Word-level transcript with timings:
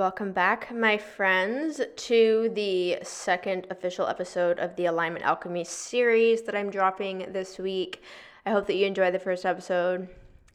Welcome 0.00 0.32
back, 0.32 0.74
my 0.74 0.96
friends, 0.96 1.78
to 1.94 2.50
the 2.54 3.00
second 3.02 3.66
official 3.68 4.06
episode 4.06 4.58
of 4.58 4.74
the 4.76 4.86
Alignment 4.86 5.26
Alchemy 5.26 5.64
series 5.64 6.40
that 6.44 6.56
I'm 6.56 6.70
dropping 6.70 7.30
this 7.34 7.58
week. 7.58 8.02
I 8.46 8.50
hope 8.50 8.66
that 8.68 8.76
you 8.76 8.86
enjoyed 8.86 9.12
the 9.12 9.18
first 9.18 9.44
episode. 9.44 10.08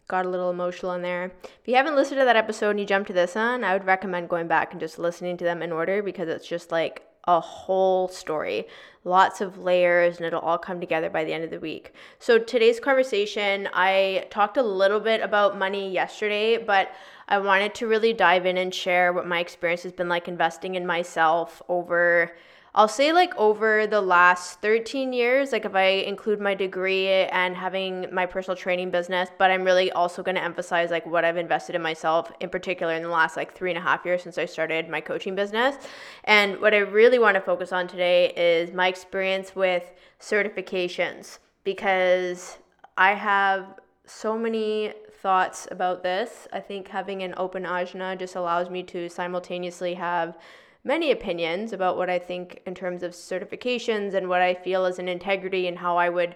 Got 0.08 0.26
a 0.26 0.30
little 0.30 0.50
emotional 0.50 0.94
in 0.94 1.04
there. 1.04 1.26
If 1.44 1.68
you 1.68 1.76
haven't 1.76 1.96
listened 1.96 2.18
to 2.22 2.26
that 2.26 2.36
episode 2.36 2.72
and 2.72 2.80
you 2.80 2.88
jumped 2.88 3.06
to 3.10 3.14
this 3.14 3.36
one, 3.36 3.64
I 3.64 3.74
would 3.74 3.86
recommend 3.86 4.30
going 4.30 4.48
back 4.48 4.72
and 4.72 4.80
just 4.80 4.98
listening 4.98 5.38
to 5.38 5.44
them 5.44 5.62
in 5.62 5.72
order 5.72 6.02
because 6.02 6.28
it's 6.28 6.48
just 6.48 6.72
like 6.72 7.04
a 7.28 7.40
whole 7.40 8.08
story, 8.08 8.68
lots 9.04 9.42
of 9.42 9.60
layers, 9.60 10.18
and 10.18 10.26
it'll 10.26 10.40
all 10.40 10.58
come 10.58 10.80
together 10.80 11.10
by 11.10 11.24
the 11.24 11.34
end 11.34 11.44
of 11.44 11.50
the 11.50 11.60
week. 11.60 11.94
So, 12.20 12.38
today's 12.40 12.80
conversation, 12.80 13.70
I 13.74 14.28
talked 14.30 14.58
a 14.58 14.64
little 14.64 15.00
bit 15.00 15.22
about 15.22 15.58
money 15.58 15.92
yesterday, 15.92 16.58
but 16.58 16.92
I 17.28 17.40
wanted 17.40 17.74
to 17.76 17.88
really 17.88 18.14
dive 18.14 18.46
in 18.46 18.58
and 18.58 18.74
share 18.74 19.12
what 19.14 19.28
my 19.28 19.40
experience 19.40 19.84
has 19.84 19.92
been 19.92 20.10
like 20.10 20.28
investing 20.28 20.76
in 20.76 20.86
myself 20.86 21.62
over 21.68 22.34
I'll 22.78 22.90
say 22.90 23.14
like 23.14 23.34
over 23.38 23.88
the 23.88 24.02
last 24.02 24.60
13 24.60 25.14
years, 25.14 25.54
like 25.54 25.64
if 25.64 25.76
I 25.76 25.86
include 25.86 26.42
my 26.42 26.54
degree 26.54 27.08
and 27.08 27.56
having 27.56 28.14
my 28.14 28.26
personal 28.26 28.58
training 28.58 28.92
business, 28.92 29.30
but 29.38 29.50
I'm 29.50 29.64
really 29.64 29.94
also 29.94 30.22
going 30.22 30.36
to 30.36 30.44
emphasize 30.44 30.92
like 30.92 31.06
what 31.06 31.24
I've 31.24 31.38
invested 31.38 31.76
in 31.76 31.82
myself 31.82 32.34
in 32.42 32.50
particular 32.50 32.94
in 32.94 33.02
the 33.02 33.08
last 33.08 33.38
like 33.38 33.56
three 33.56 33.72
and 33.72 33.78
a 33.78 33.82
half 33.82 34.04
years 34.04 34.24
since 34.24 34.38
I 34.38 34.46
started 34.46 34.90
my 34.90 35.00
coaching 35.00 35.36
business. 35.36 35.78
And 36.26 36.60
what 36.60 36.74
I 36.74 36.80
really 36.80 37.18
want 37.18 37.36
to 37.36 37.42
focus 37.42 37.72
on 37.72 37.88
today 37.88 38.34
is 38.36 38.74
my 38.74 38.90
experience 38.90 39.56
with 39.56 39.94
certifications 40.20 41.40
because 41.64 42.58
I 42.98 43.14
have 43.14 43.80
so 44.06 44.38
many 44.38 44.92
thoughts 45.26 45.68
about 45.72 46.04
this. 46.04 46.48
I 46.54 46.60
think 46.60 46.90
having 46.90 47.24
an 47.24 47.34
open 47.36 47.64
ajna 47.64 48.16
just 48.16 48.36
allows 48.36 48.70
me 48.70 48.84
to 48.84 49.10
simultaneously 49.10 49.96
have 49.96 50.38
many 50.84 51.10
opinions 51.10 51.74
about 51.74 51.98
what 51.98 52.12
I 52.12 52.20
think 52.20 52.62
in 52.68 52.76
terms 52.76 53.02
of 53.02 53.14
certifications 53.14 54.14
and 54.14 54.30
what 54.30 54.44
I 54.44 54.54
feel 54.54 54.86
is 54.86 55.00
an 55.00 55.08
integrity 55.08 55.66
and 55.66 55.80
how 55.80 55.98
I 55.98 56.10
would 56.10 56.36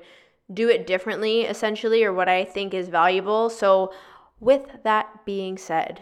do 0.52 0.70
it 0.70 0.88
differently, 0.88 1.42
essentially, 1.42 2.04
or 2.04 2.12
what 2.12 2.30
I 2.30 2.44
think 2.44 2.74
is 2.74 2.90
valuable. 2.90 3.52
So, 3.52 3.94
with 4.40 4.82
that 4.84 5.24
being 5.24 5.60
said, 5.60 6.02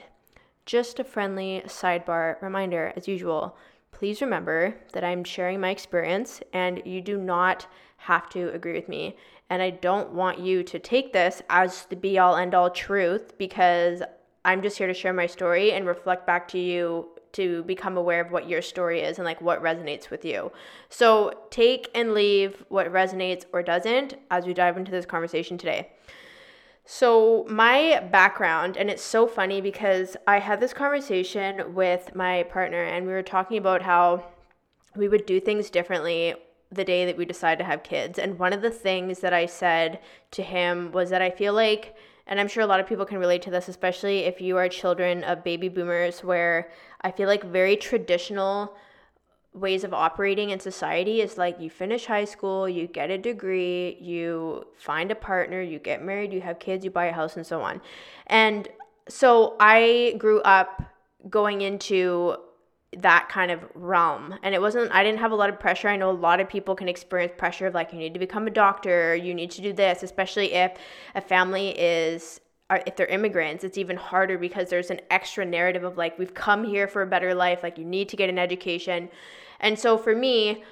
just 0.65 0.97
a 0.97 1.03
friendly 1.03 1.63
sidebar 1.65 2.41
reminder 2.41 2.93
as 2.95 3.05
usual. 3.05 3.57
Please 3.91 4.21
remember 4.21 4.75
that 4.93 5.03
I'm 5.03 5.25
sharing 5.25 5.59
my 5.59 5.71
experience 5.71 6.41
and 6.53 6.81
you 6.85 7.01
do 7.01 7.17
not 7.17 7.67
have 7.97 8.29
to 8.29 8.49
agree 8.53 8.73
with 8.73 8.87
me. 8.87 9.17
And 9.49 9.61
I 9.61 9.69
don't 9.69 10.11
want 10.11 10.39
you 10.39 10.63
to 10.63 10.79
take 10.79 11.13
this 11.13 11.41
as 11.49 11.85
the 11.85 11.95
be 11.95 12.19
all 12.19 12.35
end 12.35 12.53
all 12.53 12.69
truth 12.69 13.37
because 13.37 14.01
I'm 14.43 14.61
just 14.61 14.77
here 14.77 14.87
to 14.87 14.93
share 14.93 15.13
my 15.13 15.27
story 15.27 15.73
and 15.73 15.85
reflect 15.85 16.27
back 16.27 16.47
to 16.49 16.59
you 16.59 17.09
to 17.33 17.63
become 17.63 17.97
aware 17.97 18.21
of 18.21 18.31
what 18.31 18.49
your 18.49 18.61
story 18.61 19.01
is 19.01 19.19
and 19.19 19.25
like 19.25 19.41
what 19.41 19.61
resonates 19.61 20.09
with 20.09 20.25
you. 20.25 20.51
So 20.89 21.33
take 21.49 21.89
and 21.93 22.13
leave 22.13 22.63
what 22.69 22.91
resonates 22.91 23.45
or 23.53 23.61
doesn't 23.61 24.15
as 24.31 24.45
we 24.45 24.53
dive 24.53 24.77
into 24.77 24.91
this 24.91 25.05
conversation 25.05 25.57
today. 25.57 25.91
So, 26.89 27.45
my 27.49 27.99
background, 28.13 28.77
and 28.77 28.89
it's 28.89 29.03
so 29.03 29.27
funny 29.27 29.59
because 29.59 30.15
I 30.25 30.39
had 30.39 30.61
this 30.61 30.73
conversation 30.73 31.75
with 31.75 32.15
my 32.15 32.43
partner, 32.43 32.81
and 32.81 33.05
we 33.05 33.11
were 33.11 33.21
talking 33.21 33.57
about 33.57 33.81
how 33.81 34.23
we 34.95 35.09
would 35.09 35.25
do 35.25 35.41
things 35.41 35.69
differently 35.69 36.35
the 36.71 36.83
day 36.83 37.05
that 37.05 37.17
we 37.17 37.25
decide 37.25 37.57
to 37.59 37.63
have 37.63 37.83
kids. 37.83 38.19
And 38.19 38.37
one 38.37 38.53
of 38.53 38.61
the 38.61 38.69
things 38.69 39.19
that 39.19 39.33
I 39.33 39.45
said 39.45 39.99
to 40.31 40.43
him 40.43 40.91
was 40.91 41.09
that 41.09 41.21
I 41.21 41.29
feel 41.29 41.53
like, 41.53 41.95
and 42.25 42.39
I'm 42.39 42.47
sure 42.47 42.63
a 42.63 42.67
lot 42.67 42.79
of 42.79 42.87
people 42.87 43.05
can 43.05 43.19
relate 43.19 43.41
to 43.43 43.51
this, 43.51 43.69
especially 43.69 44.19
if 44.19 44.41
you 44.41 44.57
are 44.57 44.67
children 44.67 45.23
of 45.23 45.43
baby 45.43 45.69
boomers, 45.69 46.23
where 46.23 46.69
I 47.01 47.11
feel 47.11 47.27
like 47.27 47.43
very 47.43 47.77
traditional 47.77 48.75
ways 49.53 49.83
of 49.83 49.93
operating 49.93 50.51
in 50.51 50.59
society 50.59 51.21
is 51.21 51.37
like 51.37 51.59
you 51.59 51.69
finish 51.69 52.05
high 52.05 52.25
school, 52.25 52.69
you 52.69 52.87
get 52.87 53.09
a 53.09 53.17
degree, 53.17 53.97
you 53.99 54.67
find 54.77 55.09
a 55.09 55.15
partner, 55.15 55.61
you 55.61 55.79
get 55.79 56.03
married, 56.03 56.31
you 56.33 56.41
have 56.41 56.59
kids, 56.59 56.85
you 56.85 56.91
buy 56.91 57.05
a 57.05 57.13
house, 57.13 57.37
and 57.37 57.45
so 57.45 57.61
on. 57.61 57.81
And 58.27 58.67
so 59.07 59.55
I 59.59 60.15
grew 60.17 60.41
up 60.41 60.83
going 61.29 61.61
into 61.61 62.35
that 62.95 63.27
kind 63.29 63.51
of 63.51 63.59
realm. 63.75 64.35
And 64.43 64.55
it 64.55 64.61
wasn't, 64.61 64.91
I 64.93 65.03
didn't 65.03 65.19
have 65.19 65.31
a 65.31 65.35
lot 65.35 65.49
of 65.49 65.59
pressure. 65.59 65.89
I 65.89 65.97
know 65.97 66.09
a 66.09 66.11
lot 66.11 66.39
of 66.39 66.47
people 66.47 66.73
can 66.73 66.87
experience 66.87 67.33
pressure 67.37 67.67
of 67.67 67.73
like, 67.73 67.91
you 67.91 67.99
need 67.99 68.13
to 68.13 68.19
become 68.19 68.47
a 68.47 68.49
doctor, 68.51 69.13
you 69.15 69.33
need 69.33 69.51
to 69.51 69.61
do 69.61 69.73
this, 69.73 70.03
especially 70.03 70.53
if 70.53 70.77
a 71.13 71.21
family 71.21 71.69
is, 71.77 72.39
if 72.69 72.95
they're 72.95 73.07
immigrants, 73.07 73.63
it's 73.63 73.77
even 73.77 73.97
harder 73.97 74.37
because 74.37 74.69
there's 74.69 74.89
an 74.89 75.01
extra 75.11 75.45
narrative 75.45 75.83
of 75.83 75.97
like, 75.97 76.17
we've 76.17 76.33
come 76.33 76.63
here 76.63 76.87
for 76.87 77.01
a 77.01 77.07
better 77.07 77.33
life, 77.33 77.61
like, 77.61 77.77
you 77.77 77.85
need 77.85 78.07
to 78.09 78.15
get 78.15 78.29
an 78.29 78.39
education. 78.39 79.09
And 79.59 79.77
so 79.77 79.97
for 79.97 80.15
me, 80.15 80.63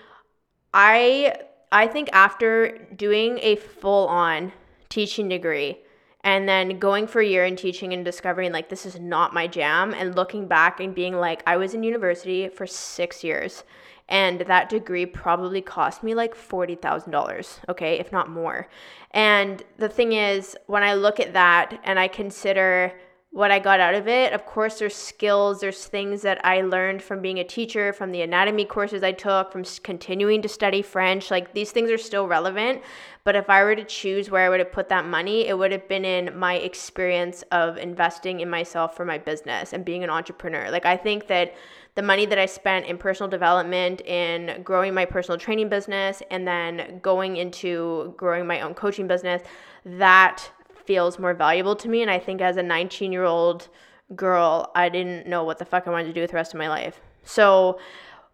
I, 0.74 1.36
I 1.72 1.88
think 1.88 2.09
after 2.14 2.78
doing 2.96 3.40
a 3.42 3.58
full 3.58 4.08
on 4.08 4.54
teaching 4.88 5.28
degree, 5.28 5.80
and 6.25 6.50
then 6.50 6.80
going 6.80 7.06
for 7.06 7.22
a 7.22 7.25
year 7.25 7.46
and 7.46 7.58
teaching 7.58 7.94
and 7.94 8.03
discovering 8.03 8.52
like 8.52 8.68
this 8.68 8.86
is 8.86 9.00
not 9.00 9.34
my 9.34 9.47
jam 9.47 9.94
and 9.94 10.16
looking 10.16 10.47
back 10.47 10.81
and 10.81 10.94
being 10.94 11.16
like 11.16 11.44
I 11.47 11.56
was 11.56 11.74
in 11.74 11.84
university 11.84 12.50
for 12.50 12.68
6 12.68 13.24
years 13.24 13.63
and 14.09 14.41
that 14.41 14.69
degree 14.69 15.06
probably 15.06 15.62
cost 15.62 16.03
me 16.03 16.13
like 16.13 16.36
$40,000, 16.36 17.59
okay, 17.69 18.00
if 18.00 18.12
not 18.12 18.30
more. 18.30 18.68
And 19.12 19.63
the 19.78 19.90
thing 19.90 20.13
is 20.13 20.58
when 20.68 20.84
I 20.84 20.96
look 20.96 21.19
at 21.19 21.34
that 21.34 21.80
and 21.84 21.97
I 21.97 22.08
consider 22.08 22.94
what 23.36 23.52
I 23.52 23.59
got 23.59 23.81
out 23.81 23.96
of 23.96 24.07
it. 24.07 24.31
Of 24.31 24.46
course, 24.46 24.80
there's 24.80 24.96
skills, 24.96 25.59
there's 25.59 25.88
things 25.88 26.22
that 26.22 26.40
I 26.46 26.62
learned 26.62 27.02
from 27.02 27.22
being 27.22 27.40
a 27.40 27.44
teacher, 27.44 27.92
from 27.92 28.13
the 28.13 28.22
anatomy 28.22 28.63
courses 28.63 29.03
I 29.03 29.12
took, 29.12 29.52
from 29.52 29.66
continuing 29.84 30.42
to 30.42 30.47
study 30.47 30.81
French. 30.81 31.30
Like 31.30 31.53
these 31.53 31.72
things 31.72 31.92
are 31.92 31.97
still 31.97 32.28
relevant. 32.28 32.81
But 33.25 33.36
if 33.36 33.50
I 33.50 33.63
were 33.63 33.75
to 33.75 33.84
choose 33.84 34.30
where 34.30 34.46
I 34.46 34.50
would 34.50 34.59
have 34.59 34.72
put 34.72 34.88
that 34.90 35.06
money, 35.06 35.47
it 35.47 35.58
would 35.58 35.72
have 35.72 35.88
been 35.88 36.06
in 36.06 36.38
my 36.38 36.53
experience 36.58 37.44
of 37.52 37.75
investing 37.78 38.40
in 38.40 38.52
myself 38.52 38.96
for 38.96 39.03
my 39.03 39.18
business 39.18 39.74
and 39.74 39.84
being 39.84 40.03
an 40.03 40.12
entrepreneur. 40.12 40.69
Like 40.69 40.86
I 40.86 40.96
think 40.96 41.25
that 41.28 41.56
the 41.96 42.03
money 42.03 42.28
that 42.28 42.38
I 42.38 42.46
spent 42.46 42.86
in 42.86 43.00
personal 43.00 43.28
development, 43.28 44.02
in 44.02 44.62
growing 44.63 44.94
my 44.94 45.06
personal 45.06 45.40
training 45.40 45.69
business, 45.69 46.22
and 46.30 46.47
then 46.47 47.00
going 47.02 47.38
into 47.38 48.13
growing 48.16 48.46
my 48.46 48.62
own 48.62 48.75
coaching 48.75 49.08
business, 49.08 49.42
that 49.86 50.47
feels 50.86 51.18
more 51.18 51.34
valuable 51.34 51.75
to 51.78 51.90
me. 51.90 52.03
And 52.03 52.12
I 52.12 52.19
think 52.19 52.42
as 52.42 52.57
a 52.57 52.63
19 52.63 53.12
year 53.12 53.24
old 53.24 53.69
girl, 54.16 54.72
I 54.75 54.88
didn't 54.88 55.25
know 55.25 55.44
what 55.44 55.57
the 55.57 55.66
fuck 55.66 55.88
I 55.88 55.90
wanted 55.90 56.07
to 56.07 56.13
do 56.13 56.22
with 56.22 56.30
the 56.30 56.36
rest 56.36 56.53
of 56.53 56.59
my 56.59 56.69
life. 56.69 57.02
So, 57.24 57.80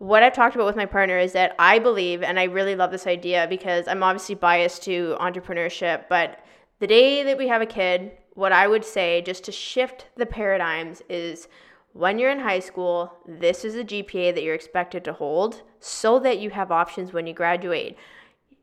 what 0.01 0.23
I've 0.23 0.33
talked 0.33 0.55
about 0.55 0.65
with 0.65 0.75
my 0.75 0.87
partner 0.87 1.19
is 1.19 1.33
that 1.33 1.53
I 1.59 1.77
believe, 1.77 2.23
and 2.23 2.39
I 2.39 2.45
really 2.45 2.75
love 2.75 2.89
this 2.89 3.05
idea 3.05 3.45
because 3.47 3.87
I'm 3.87 4.01
obviously 4.01 4.33
biased 4.33 4.81
to 4.85 5.15
entrepreneurship, 5.19 6.05
but 6.09 6.39
the 6.79 6.87
day 6.87 7.21
that 7.21 7.37
we 7.37 7.47
have 7.49 7.61
a 7.61 7.67
kid, 7.67 8.13
what 8.33 8.51
I 8.51 8.67
would 8.67 8.83
say 8.83 9.21
just 9.21 9.43
to 9.43 9.51
shift 9.51 10.07
the 10.17 10.25
paradigms 10.25 11.03
is 11.07 11.47
when 11.93 12.17
you're 12.17 12.31
in 12.31 12.39
high 12.39 12.61
school, 12.61 13.13
this 13.27 13.63
is 13.63 13.75
a 13.75 13.83
GPA 13.83 14.33
that 14.33 14.41
you're 14.41 14.55
expected 14.55 15.03
to 15.03 15.13
hold 15.13 15.61
so 15.79 16.17
that 16.17 16.39
you 16.39 16.49
have 16.49 16.71
options 16.71 17.13
when 17.13 17.27
you 17.27 17.33
graduate. 17.35 17.95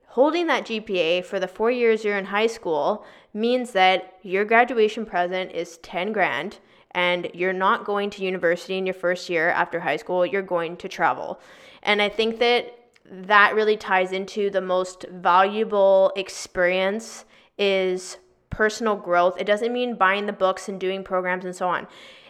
Holding 0.08 0.48
that 0.48 0.66
GPA 0.66 1.24
for 1.24 1.38
the 1.38 1.46
four 1.46 1.70
years 1.70 2.02
you're 2.02 2.18
in 2.18 2.24
high 2.24 2.48
school 2.48 3.04
means 3.32 3.70
that 3.70 4.14
your 4.22 4.44
graduation 4.44 5.06
present 5.06 5.52
is 5.52 5.78
10 5.78 6.12
grand 6.12 6.58
and 6.98 7.30
you're 7.32 7.60
not 7.66 7.84
going 7.84 8.10
to 8.10 8.24
university 8.24 8.76
in 8.76 8.84
your 8.84 8.98
first 9.06 9.30
year 9.30 9.50
after 9.50 9.78
high 9.78 10.00
school, 10.02 10.26
you're 10.26 10.50
going 10.56 10.76
to 10.78 10.88
travel. 10.88 11.28
And 11.84 12.02
I 12.02 12.08
think 12.08 12.40
that 12.40 12.62
that 13.32 13.54
really 13.54 13.76
ties 13.76 14.10
into 14.10 14.50
the 14.50 14.60
most 14.60 15.06
valuable 15.12 16.12
experience 16.16 17.24
is 17.56 18.18
personal 18.50 18.96
growth. 18.96 19.40
It 19.40 19.46
doesn't 19.46 19.72
mean 19.72 19.94
buying 19.94 20.26
the 20.26 20.32
books 20.32 20.68
and 20.68 20.80
doing 20.80 21.04
programs 21.04 21.44
and 21.44 21.54
so 21.54 21.68
on. 21.68 21.86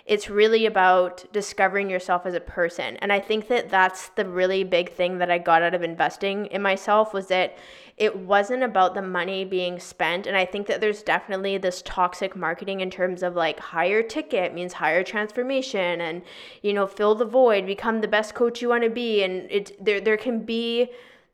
it's 0.08 0.30
really 0.30 0.64
about 0.64 1.24
discovering 1.34 1.90
yourself 1.90 2.24
as 2.24 2.32
a 2.32 2.40
person. 2.40 2.96
And 2.96 3.12
I 3.12 3.20
think 3.20 3.48
that 3.48 3.68
that's 3.68 4.08
the 4.10 4.24
really 4.24 4.64
big 4.64 4.90
thing 4.90 5.18
that 5.18 5.30
I 5.30 5.36
got 5.36 5.62
out 5.62 5.74
of 5.74 5.82
investing 5.82 6.46
in 6.46 6.62
myself 6.62 7.12
was 7.12 7.26
that 7.26 7.58
it 7.98 8.16
wasn't 8.16 8.62
about 8.62 8.94
the 8.94 9.02
money 9.02 9.44
being 9.44 9.80
spent. 9.80 10.26
And 10.26 10.36
I 10.36 10.44
think 10.44 10.68
that 10.68 10.80
there's 10.80 11.02
definitely 11.02 11.58
this 11.58 11.82
toxic 11.84 12.36
marketing 12.36 12.80
in 12.80 12.90
terms 12.90 13.22
of 13.22 13.34
like 13.34 13.58
higher 13.58 14.02
ticket 14.02 14.54
means 14.54 14.74
higher 14.74 15.02
transformation 15.02 16.00
and, 16.00 16.22
you 16.62 16.72
know, 16.72 16.86
fill 16.86 17.16
the 17.16 17.24
void, 17.24 17.66
become 17.66 18.00
the 18.00 18.08
best 18.08 18.34
coach 18.34 18.62
you 18.62 18.68
want 18.68 18.84
to 18.84 18.90
be. 18.90 19.22
And 19.24 19.50
it 19.50 19.84
there 19.84 20.00
there 20.00 20.16
can 20.16 20.44
be 20.44 20.90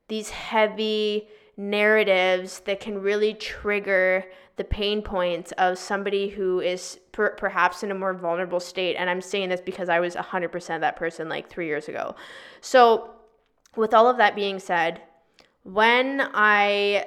these 0.09 0.31
heavy 0.31 1.29
narratives 1.57 2.61
that 2.61 2.81
can 2.81 3.01
really 3.01 3.35
trigger 3.35 4.25
the 4.57 4.65
pain 4.65 5.03
points 5.03 5.53
of 5.53 5.79
somebody 5.79 6.29
who 6.29 6.61
is 6.61 6.99
per- 7.13 7.35
perhaps 7.35 7.83
in 7.83 7.91
a 7.91 7.95
more 7.95 8.15
vulnerable 8.15 8.61
state. 8.61 8.97
And 8.97 9.11
I'm 9.11 9.21
saying 9.21 9.51
this 9.51 9.61
because 9.61 9.89
I 9.89 10.01
was 10.01 10.15
100% 10.15 10.81
that 10.81 10.97
person 10.97 11.29
like 11.29 11.49
three 11.49 11.67
years 11.67 11.89
ago. 11.89 12.15
So, 12.61 13.11
with 13.77 13.93
all 13.93 14.09
of 14.09 14.19
that 14.19 14.37
being 14.37 14.61
said, 14.61 15.03
when 15.65 16.21
I 16.33 17.07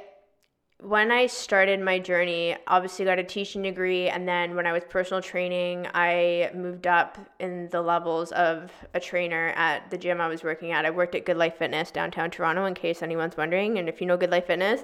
when 0.79 1.11
I 1.11 1.25
started 1.25 1.79
my 1.81 1.97
journey, 1.97 2.55
obviously 2.67 3.03
got 3.05 3.17
a 3.17 3.23
teaching 3.23 3.63
degree, 3.63 4.09
and 4.09 4.27
then 4.27 4.55
when 4.55 4.67
I 4.67 4.73
was 4.73 4.83
personal 4.87 5.23
training, 5.23 5.87
I 5.95 6.51
moved 6.53 6.85
up 6.85 7.17
in 7.39 7.67
the 7.69 7.81
levels 7.81 8.31
of 8.33 8.71
a 8.93 8.99
trainer 8.99 9.53
at 9.55 9.89
the 9.89 9.97
gym 9.97 10.21
I 10.21 10.27
was 10.27 10.43
working 10.43 10.71
at. 10.71 10.85
I 10.85 10.91
worked 10.91 11.15
at 11.15 11.25
Good 11.25 11.37
Life 11.37 11.57
Fitness 11.57 11.89
downtown 11.89 12.29
Toronto, 12.29 12.65
in 12.65 12.75
case 12.75 13.01
anyone's 13.01 13.35
wondering. 13.35 13.79
And 13.79 13.89
if 13.89 13.99
you 13.99 14.05
know 14.05 14.17
Good 14.17 14.29
Life 14.29 14.45
Fitness, 14.45 14.81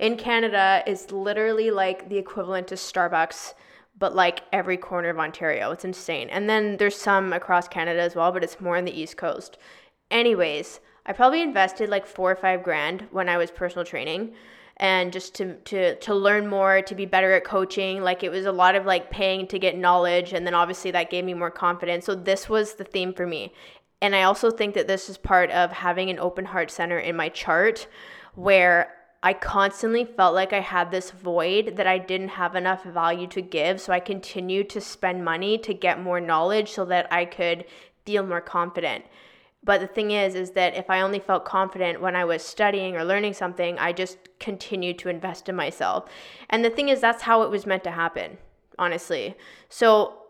in 0.00 0.16
Canada 0.16 0.82
is 0.84 1.12
literally 1.12 1.70
like 1.70 2.08
the 2.08 2.18
equivalent 2.18 2.66
to 2.68 2.74
Starbucks, 2.74 3.54
but 3.96 4.16
like 4.16 4.42
every 4.52 4.76
corner 4.76 5.10
of 5.10 5.18
Ontario. 5.18 5.70
It's 5.70 5.84
insane. 5.84 6.28
And 6.28 6.50
then 6.50 6.76
there's 6.76 6.96
some 6.96 7.32
across 7.32 7.68
Canada 7.68 8.00
as 8.00 8.16
well, 8.16 8.32
but 8.32 8.42
it's 8.42 8.60
more 8.60 8.76
on 8.76 8.84
the 8.84 9.00
East 9.00 9.16
Coast. 9.16 9.58
Anyways, 10.10 10.80
I 11.06 11.12
probably 11.12 11.40
invested 11.40 11.88
like 11.88 12.06
four 12.06 12.30
or 12.30 12.36
five 12.36 12.62
grand 12.62 13.06
when 13.10 13.28
I 13.28 13.38
was 13.38 13.50
personal 13.50 13.84
training 13.84 14.34
and 14.78 15.12
just 15.12 15.34
to 15.36 15.54
to 15.54 15.96
to 15.96 16.14
learn 16.14 16.48
more 16.48 16.82
to 16.82 16.94
be 16.94 17.06
better 17.06 17.32
at 17.32 17.44
coaching 17.44 18.02
like 18.02 18.22
it 18.22 18.30
was 18.30 18.44
a 18.44 18.52
lot 18.52 18.74
of 18.74 18.84
like 18.84 19.10
paying 19.10 19.46
to 19.46 19.58
get 19.58 19.78
knowledge 19.78 20.34
and 20.34 20.46
then 20.46 20.52
obviously 20.52 20.90
that 20.90 21.10
gave 21.10 21.24
me 21.24 21.32
more 21.32 21.50
confidence 21.50 22.04
so 22.04 22.14
this 22.14 22.48
was 22.48 22.74
the 22.74 22.84
theme 22.84 23.14
for 23.14 23.26
me 23.26 23.54
and 24.02 24.14
i 24.14 24.22
also 24.22 24.50
think 24.50 24.74
that 24.74 24.86
this 24.86 25.08
is 25.08 25.16
part 25.16 25.50
of 25.50 25.72
having 25.72 26.10
an 26.10 26.18
open 26.18 26.44
heart 26.44 26.70
center 26.70 26.98
in 26.98 27.16
my 27.16 27.30
chart 27.30 27.86
where 28.34 28.92
I 29.22 29.32
constantly 29.32 30.04
felt 30.04 30.34
like 30.34 30.52
I 30.52 30.60
had 30.60 30.92
this 30.92 31.10
void 31.10 31.76
that 31.76 31.86
I 31.86 31.98
didn't 31.98 32.28
have 32.28 32.54
enough 32.54 32.84
value 32.84 33.26
to 33.28 33.42
give. 33.42 33.80
So 33.80 33.92
I 33.92 33.98
continued 33.98 34.70
to 34.70 34.80
spend 34.80 35.24
money 35.24 35.58
to 35.58 35.74
get 35.74 36.00
more 36.00 36.20
knowledge 36.20 36.70
so 36.70 36.84
that 36.84 37.12
I 37.12 37.24
could 37.24 37.64
feel 38.04 38.24
more 38.24 38.42
confident. 38.42 39.04
But 39.66 39.80
the 39.80 39.88
thing 39.88 40.12
is, 40.12 40.36
is 40.36 40.52
that 40.52 40.76
if 40.76 40.88
I 40.88 41.00
only 41.00 41.18
felt 41.18 41.44
confident 41.44 42.00
when 42.00 42.14
I 42.14 42.24
was 42.24 42.42
studying 42.42 42.96
or 42.96 43.04
learning 43.04 43.34
something, 43.34 43.76
I 43.78 43.92
just 43.92 44.16
continued 44.38 44.96
to 45.00 45.08
invest 45.08 45.48
in 45.48 45.56
myself. 45.56 46.08
And 46.48 46.64
the 46.64 46.70
thing 46.70 46.88
is, 46.88 47.00
that's 47.00 47.22
how 47.22 47.42
it 47.42 47.50
was 47.50 47.66
meant 47.66 47.82
to 47.84 47.90
happen, 47.90 48.38
honestly. 48.78 49.34
So 49.68 50.25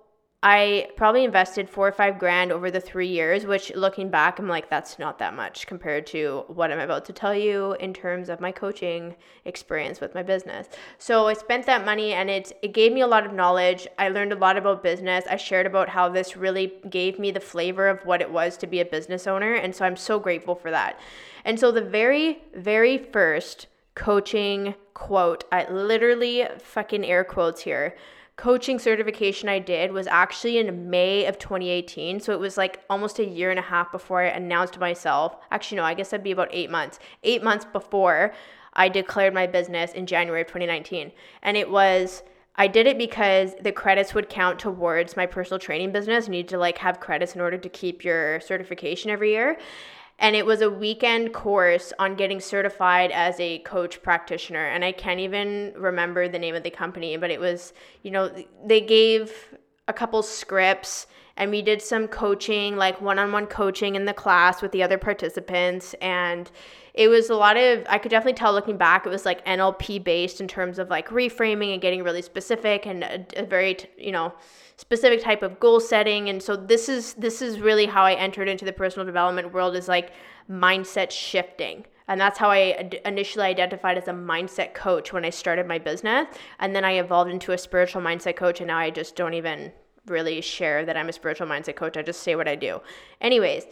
I 0.49 0.91
probably 0.95 1.25
invested 1.25 1.69
four 1.69 1.89
or 1.89 1.93
five 1.93 2.21
grand 2.21 2.53
over 2.53 2.71
the 2.71 2.81
three 2.81 3.09
years, 3.09 3.47
which 3.47 3.75
looking 3.75 4.11
back, 4.11 4.39
I'm 4.39 4.47
like, 4.47 4.71
that's 4.71 4.97
not 4.97 5.19
that 5.19 5.35
much 5.35 5.67
compared 5.67 6.07
to 6.09 6.45
what 6.47 6.71
I'm 6.71 6.79
about 6.79 7.05
to 7.07 7.13
tell 7.13 7.35
you 7.35 7.73
in 7.81 7.93
terms 7.93 8.29
of 8.29 8.39
my 8.39 8.53
coaching 8.53 9.17
experience 9.45 10.01
with 10.01 10.15
my 10.15 10.23
business. 10.23 10.69
So 10.99 11.27
I 11.27 11.33
spent 11.33 11.67
that 11.67 11.85
money 11.85 12.13
and 12.13 12.31
it, 12.31 12.53
it 12.63 12.75
gave 12.75 12.93
me 12.93 13.01
a 13.01 13.09
lot 13.09 13.27
of 13.27 13.33
knowledge. 13.33 13.89
I 13.99 14.09
learned 14.09 14.33
a 14.33 14.37
lot 14.37 14.57
about 14.57 14.85
business. 14.85 15.25
I 15.29 15.37
shared 15.37 15.67
about 15.67 15.89
how 15.89 16.09
this 16.09 16.37
really 16.37 16.75
gave 16.89 17.19
me 17.19 17.33
the 17.33 17.41
flavor 17.41 17.89
of 17.89 18.07
what 18.07 18.21
it 18.21 18.31
was 18.31 18.57
to 18.59 18.69
be 18.69 18.79
a 18.79 18.85
business 18.85 19.27
owner. 19.27 19.55
And 19.55 19.75
so 19.75 19.85
I'm 19.85 19.97
so 19.97 20.21
grateful 20.21 20.55
for 20.55 20.71
that. 20.71 21.01
And 21.45 21.59
so 21.59 21.73
the 21.73 21.83
very, 21.83 22.45
very 22.55 22.99
first 22.99 23.67
coaching 23.97 24.77
quote, 24.95 25.43
I 25.51 25.69
literally 25.69 26.47
fucking 26.61 27.05
air 27.05 27.25
quotes 27.25 27.63
here 27.63 27.97
coaching 28.37 28.79
certification 28.79 29.49
I 29.49 29.59
did 29.59 29.93
was 29.93 30.07
actually 30.07 30.59
in 30.59 30.91
May 30.91 31.25
of 31.25 31.39
2018. 31.39 32.21
So 32.21 32.33
it 32.33 32.39
was 32.39 32.57
like 32.57 32.85
almost 32.91 33.19
a 33.19 33.25
year 33.25 33.51
and 33.51 33.59
a 33.59 33.63
half 33.63 33.91
before 33.91 34.21
I 34.21 34.27
announced 34.27 34.79
myself. 34.79 35.37
Actually, 35.51 35.79
no, 35.79 35.85
I 35.85 35.95
guess 35.95 36.11
that'd 36.11 36.23
be 36.23 36.33
about 36.33 36.51
eight 36.53 36.71
months. 36.71 36.99
Eight 37.25 37.43
months 37.43 37.65
before 37.65 38.35
I 38.75 38.91
declared 38.91 39.33
my 39.33 39.47
business 39.47 39.93
in 39.93 40.07
January 40.07 40.43
of 40.43 40.49
2019. 40.49 41.13
And 41.43 41.57
it 41.57 41.71
was. 41.71 42.23
I 42.59 42.69
did 42.69 42.87
it 42.87 42.97
because 42.97 43.55
the 43.61 43.71
credits 43.71 44.15
would 44.15 44.31
count 44.31 44.59
towards 44.59 45.15
my 45.15 45.27
personal 45.27 45.59
training 45.59 45.93
business. 45.93 46.25
You 46.25 46.31
need 46.31 46.49
to 46.49 46.57
like 46.57 46.79
have 46.79 47.01
credits 47.01 47.35
in 47.35 47.43
order 47.43 47.59
to 47.59 47.69
keep 47.69 48.03
your 48.03 48.41
certification 48.41 49.11
every 49.11 49.33
year 49.33 49.59
and 50.19 50.35
it 50.35 50.47
was 50.47 50.63
a 50.63 50.71
weekend 50.71 51.33
course 51.33 51.93
on 51.99 52.15
getting 52.15 52.41
certified 52.41 53.11
as 53.11 53.39
a 53.39 53.59
coach 53.61 54.03
practitioner. 54.03 54.67
And 54.67 54.85
i 54.85 54.93
can't 54.93 55.21
even 55.21 55.73
remember 55.77 56.29
the 56.29 56.39
name 56.39 56.55
of 56.55 56.63
the 56.63 56.71
company 56.71 57.17
but 57.17 57.31
it 57.31 57.41
was 57.41 57.73
you 58.03 58.11
know 58.11 58.31
they 58.65 58.81
gave 58.81 59.57
a 59.89 59.93
couple 59.93 60.23
scripts 60.23 61.07
and 61.37 61.51
we 61.51 61.63
did 61.63 61.83
some 61.83 62.09
coaching 62.09 62.77
like 62.77 63.01
one-on-one 63.01 63.47
coaching 63.47 63.95
in 63.95 64.05
the 64.05 64.15
class 64.15 64.63
with 64.63 64.73
the 64.73 64.83
other 64.83 64.99
participants 64.99 65.95
and 66.01 66.51
it 66.95 67.09
was 67.09 67.31
a 67.31 67.35
lot 67.35 67.57
of 67.57 67.85
i 67.89 67.99
could 67.99 68.11
definitely 68.11 68.33
tell 68.33 68.53
looking 68.53 68.77
back 68.77 69.07
it 69.07 69.09
was 69.09 69.25
like 69.25 69.45
nlp 69.45 70.03
based 70.03 70.41
in 70.41 70.49
terms 70.49 70.79
of 70.79 70.89
like 70.89 71.09
reframing 71.09 71.73
and 71.73 71.83
getting 71.83 72.03
really 72.03 72.23
specific 72.23 72.87
and 72.87 73.05
a, 73.05 73.27
a 73.37 73.45
very 73.45 73.77
you 73.99 74.13
know 74.13 74.33
specific 74.77 75.23
type 75.23 75.43
of 75.43 75.59
goal 75.59 75.81
setting 75.81 76.29
and 76.29 76.43
so 76.43 76.55
this 76.57 76.89
is 76.89 77.15
this 77.15 77.41
is 77.41 77.61
really 77.61 77.87
how 77.87 78.03
i 78.03 78.15
entered 78.15 78.49
into 78.49 78.65
the 78.65 78.73
personal 78.73 79.07
development 79.07 79.53
world 79.53 79.75
is 79.77 79.89
like 79.89 80.13
mindset 80.51 81.11
shifting 81.11 81.85
and 82.09 82.21
that's 82.21 82.39
how 82.39 82.51
i 82.51 82.91
initially 83.05 83.45
identified 83.45 83.97
as 83.97 84.07
a 84.07 84.13
mindset 84.13 84.75
coach 84.75 85.13
when 85.13 85.25
i 85.25 85.31
started 85.31 85.67
my 85.67 85.79
business 85.79 86.27
and 86.61 86.77
then 86.77 86.85
i 86.85 86.93
evolved 86.93 87.31
into 87.31 87.53
a 87.53 87.59
spiritual 87.59 88.03
mindset 88.03 88.37
coach 88.37 88.61
and 88.61 88.69
now 88.69 88.79
i 88.79 88.91
just 88.91 89.17
don't 89.17 89.35
even 89.35 89.73
really 90.07 90.41
share 90.41 90.85
that 90.85 90.97
i'm 90.97 91.09
a 91.09 91.13
spiritual 91.13 91.47
mindset 91.47 91.77
coach. 91.77 91.97
I 91.97 92.03
just 92.03 92.23
say 92.23 92.37
what 92.37 92.49
i 92.49 92.55
do. 92.55 92.81
Anyways 93.21 93.65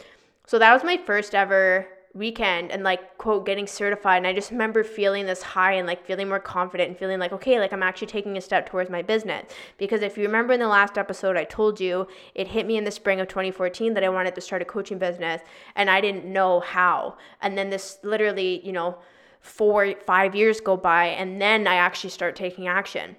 so 0.47 0.59
that 0.59 0.73
was 0.73 0.83
my 0.83 0.97
first 0.97 1.33
ever 1.33 1.87
weekend 2.15 2.71
and 2.71 2.81
like 2.81 3.17
quote 3.17 3.45
getting 3.45 3.67
certified. 3.67 4.17
And 4.17 4.27
i 4.27 4.33
just 4.33 4.49
remember 4.49 4.83
feeling 4.83 5.25
this 5.25 5.41
high 5.41 5.73
and 5.73 5.85
like 5.85 6.05
feeling 6.05 6.29
more 6.29 6.39
confident 6.39 6.89
and 6.89 6.97
feeling 6.97 7.19
like 7.19 7.33
okay 7.33 7.59
like 7.59 7.73
i'm 7.73 7.83
actually 7.83 8.07
taking 8.07 8.37
a 8.37 8.41
step 8.41 8.67
towards 8.67 8.89
my 8.89 9.01
business. 9.01 9.51
Because 9.77 10.01
if 10.01 10.17
you 10.17 10.23
remember 10.23 10.53
in 10.53 10.59
the 10.61 10.67
last 10.67 10.97
episode 10.97 11.35
i 11.35 11.43
told 11.43 11.79
you 11.79 12.07
it 12.33 12.47
hit 12.47 12.65
me 12.65 12.77
in 12.77 12.85
the 12.85 12.91
spring 12.91 13.19
of 13.19 13.27
2014 13.27 13.93
that 13.93 14.03
i 14.03 14.09
wanted 14.09 14.33
to 14.33 14.41
start 14.41 14.61
a 14.61 14.65
coaching 14.65 14.97
business 14.97 15.41
and 15.75 15.89
i 15.89 15.99
didn't 15.99 16.25
know 16.25 16.61
how. 16.61 17.17
And 17.41 17.57
then 17.57 17.69
this 17.69 17.99
literally 18.01 18.65
you 18.65 18.71
know 18.71 18.97
four 19.41 19.93
five 20.05 20.33
years 20.33 20.61
go 20.61 20.77
by 20.77 21.07
and 21.07 21.41
then 21.41 21.67
i 21.67 21.75
actually 21.75 22.11
start 22.11 22.35
taking 22.35 22.67
action. 22.67 23.17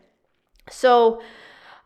So 0.70 1.20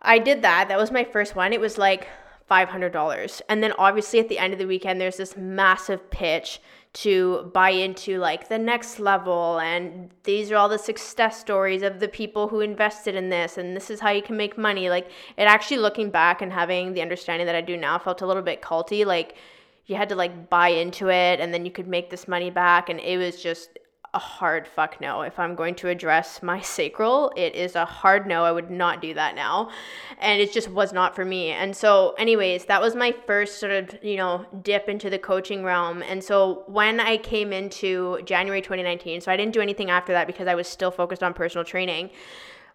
i 0.03 0.19
did 0.19 0.43
that. 0.43 0.69
That 0.69 0.79
was 0.79 0.91
my 0.91 1.05
first 1.05 1.37
one. 1.37 1.53
It 1.53 1.61
was 1.61 1.79
like 1.79 2.09
$500 2.51 3.41
and 3.49 3.63
then 3.63 3.73
obviously 3.79 4.19
at 4.19 4.29
the 4.29 4.39
end 4.39 4.53
of 4.53 4.59
the 4.59 4.67
weekend 4.67 5.01
there's 5.01 5.17
this 5.17 5.37
massive 5.37 6.11
pitch 6.11 6.61
to 6.93 7.51
buy 7.55 7.71
into 7.71 8.19
like 8.19 8.49
the 8.49 8.59
next 8.59 8.99
level. 8.99 9.61
And 9.61 10.11
these 10.25 10.51
are 10.51 10.57
all 10.57 10.69
the 10.69 10.79
success 10.79 11.39
stories 11.39 11.83
of 11.83 12.01
the 12.01 12.09
people 12.09 12.49
who 12.49 12.61
invested 12.61 13.15
in 13.15 13.29
this. 13.29 13.59
And 13.59 13.77
this 13.77 13.91
is 13.91 14.01
how 14.01 14.11
you 14.11 14.23
can 14.23 14.37
make 14.37 14.59
money. 14.59 14.91
Like 14.91 15.07
it 15.37 15.45
actually 15.45 15.79
looking 15.79 16.11
back 16.11 16.43
and 16.43 16.53
having 16.53 16.95
the 16.95 17.03
understanding 17.03 17.47
that 17.47 17.55
i 17.55 17.61
do 17.61 17.77
now 17.77 17.99
felt 17.99 18.23
a 18.23 18.27
little 18.27 18.43
bit 18.43 18.61
culty. 18.61 19.07
Like 19.07 19.37
you 19.87 19.95
had 19.95 20.09
to 20.09 20.17
like 20.17 20.51
buy 20.51 20.69
into 20.69 21.09
it 21.09 21.39
and 21.39 21.55
then 21.55 21.65
you 21.65 21.71
could 21.71 21.87
make 21.87 22.11
this 22.11 22.27
money 22.27 22.51
back. 22.51 22.89
And 22.89 22.99
it 22.99 23.19
was 23.19 23.41
just 23.41 23.79
a 24.13 24.19
hard 24.19 24.67
fuck 24.67 25.01
no. 25.01 25.23
If 25.23 25.39
I'm 25.39 25.55
going 25.55 25.75
to 25.77 25.89
address 25.89 26.43
my 26.43 26.61
sacral, 26.77 27.33
it 27.37 27.55
is 27.55 27.77
a 27.77 27.85
hard 27.85 28.27
no. 28.27 28.45
I 28.45 28.53
would 28.53 28.71
not 28.71 29.01
do 29.01 29.15
that 29.15 29.35
now. 29.35 29.71
And 30.19 30.41
it 30.41 30.53
just 30.53 30.69
was 30.69 30.93
not 30.93 31.15
for 31.15 31.25
me. 31.25 31.51
And 31.51 31.77
so, 31.77 32.15
anyways, 32.19 32.65
that 32.67 32.81
was 32.83 32.95
my 32.95 33.15
first 33.27 33.59
sort 33.59 33.73
of, 33.73 34.05
you 34.05 34.17
know, 34.17 34.45
dip 34.63 34.89
into 34.89 35.11
the 35.11 35.19
coaching 35.19 35.63
realm. 35.63 36.03
And 36.03 36.23
so, 36.23 36.65
when 36.67 37.01
I 37.01 37.17
came 37.17 37.53
into 37.53 38.21
January 38.25 38.63
2019, 38.63 39.21
so 39.21 39.31
I 39.31 39.37
didn't 39.37 39.55
do 39.55 39.61
anything 39.61 39.91
after 39.91 40.13
that 40.13 40.27
because 40.27 40.49
I 40.49 40.55
was 40.55 40.67
still 40.67 40.91
focused 40.91 41.23
on 41.23 41.35
personal 41.35 41.65
training 41.65 42.11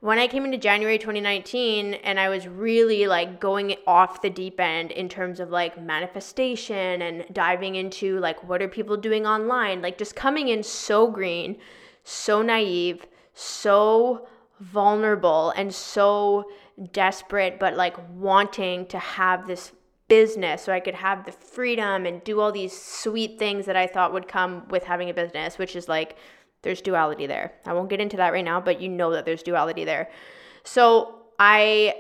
when 0.02 0.20
I 0.20 0.28
came 0.28 0.46
into 0.46 0.58
January 0.58 0.98
2019 0.98 1.96
and 1.96 2.20
I 2.20 2.30
was 2.30 2.48
really 2.48 3.08
like 3.08 3.40
going 3.40 3.76
off 3.88 4.22
the 4.22 4.30
deep 4.30 4.60
end 4.60 4.92
in 4.92 5.10
terms 5.10 5.40
of 5.40 5.50
like 5.50 5.82
manifestation 5.82 7.02
and 7.02 7.26
diving 7.34 7.76
into 7.76 8.20
like 8.20 8.48
what 8.48 8.62
are 8.62 8.68
people 8.68 8.98
doing 8.98 9.26
online, 9.26 9.82
like 9.82 9.98
just 9.98 10.16
coming 10.16 10.50
in 10.50 10.64
so 10.64 11.10
green, 11.10 11.58
so 12.04 12.42
naive, 12.42 13.06
so 13.34 14.28
vulnerable 14.60 15.52
and 15.52 15.74
so 15.74 16.46
desperate, 16.92 17.60
but 17.60 17.76
like 17.76 17.96
wanting 18.14 18.86
to 18.88 19.00
have 19.00 19.48
this 19.48 19.72
business 20.08 20.62
so 20.62 20.72
I 20.72 20.80
could 20.80 20.94
have 20.94 21.26
the 21.26 21.32
freedom 21.32 22.06
and 22.06 22.24
do 22.24 22.40
all 22.40 22.52
these 22.52 22.80
sweet 22.80 23.40
things 23.40 23.66
that 23.66 23.76
I 23.76 23.88
thought 23.88 24.14
would 24.14 24.28
come 24.28 24.68
with 24.70 24.84
having 24.84 25.10
a 25.10 25.14
business, 25.14 25.58
which 25.58 25.76
is 25.76 25.88
like 25.88 26.16
there's 26.66 26.82
duality 26.82 27.28
there. 27.28 27.54
I 27.66 27.72
won't 27.72 27.90
get 27.90 28.02
into 28.02 28.18
that 28.18 28.34
right 28.34 28.44
now, 28.44 28.60
but 28.60 28.82
you 28.82 28.90
know 28.90 29.12
that 29.12 29.24
there's 29.24 29.44
duality 29.44 29.86
there. 29.86 30.10
So 30.66 31.16
I 31.40 31.96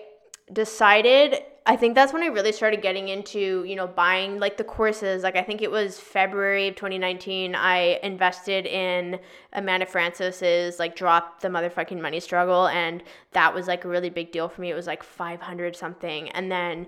decided 0.51 1.41
I 1.67 1.75
think 1.75 1.95
that's 1.95 2.13
when 2.13 2.21
I 2.21 2.27
really 2.27 2.51
started 2.51 2.83
getting 2.83 3.09
into, 3.09 3.63
you 3.63 3.75
know, 3.75 3.87
buying 3.87 4.39
like 4.39 4.57
the 4.57 4.63
courses. 4.63 5.23
Like 5.23 5.35
I 5.35 5.41
think 5.41 5.63
it 5.63 5.71
was 5.71 5.99
February 5.99 6.67
of 6.67 6.75
2019, 6.75 7.55
I 7.55 7.99
invested 8.03 8.67
in 8.67 9.19
Amanda 9.53 9.87
Frances's 9.87 10.77
like 10.77 10.95
drop 10.95 11.41
the 11.41 11.47
motherfucking 11.47 11.99
money 11.99 12.19
struggle 12.19 12.67
and 12.67 13.01
that 13.31 13.51
was 13.51 13.67
like 13.67 13.83
a 13.83 13.87
really 13.87 14.11
big 14.11 14.31
deal 14.31 14.47
for 14.47 14.61
me. 14.61 14.69
It 14.69 14.75
was 14.75 14.85
like 14.85 15.01
500 15.01 15.75
something. 15.75 16.29
And 16.29 16.51
then 16.51 16.85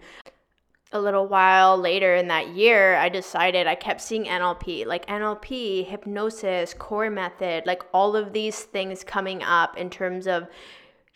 a 0.91 1.01
little 1.01 1.27
while 1.27 1.77
later 1.77 2.15
in 2.15 2.27
that 2.27 2.49
year, 2.49 2.95
I 2.95 3.09
decided 3.09 3.67
I 3.67 3.75
kept 3.75 4.01
seeing 4.01 4.25
NLP, 4.25 4.85
like 4.85 5.05
NLP, 5.07 5.85
hypnosis, 5.85 6.73
core 6.73 7.09
method, 7.09 7.65
like 7.65 7.83
all 7.93 8.15
of 8.15 8.31
these 8.31 8.63
things 8.63 9.03
coming 9.03 9.43
up 9.43 9.77
in 9.77 9.89
terms 9.89 10.27
of 10.27 10.47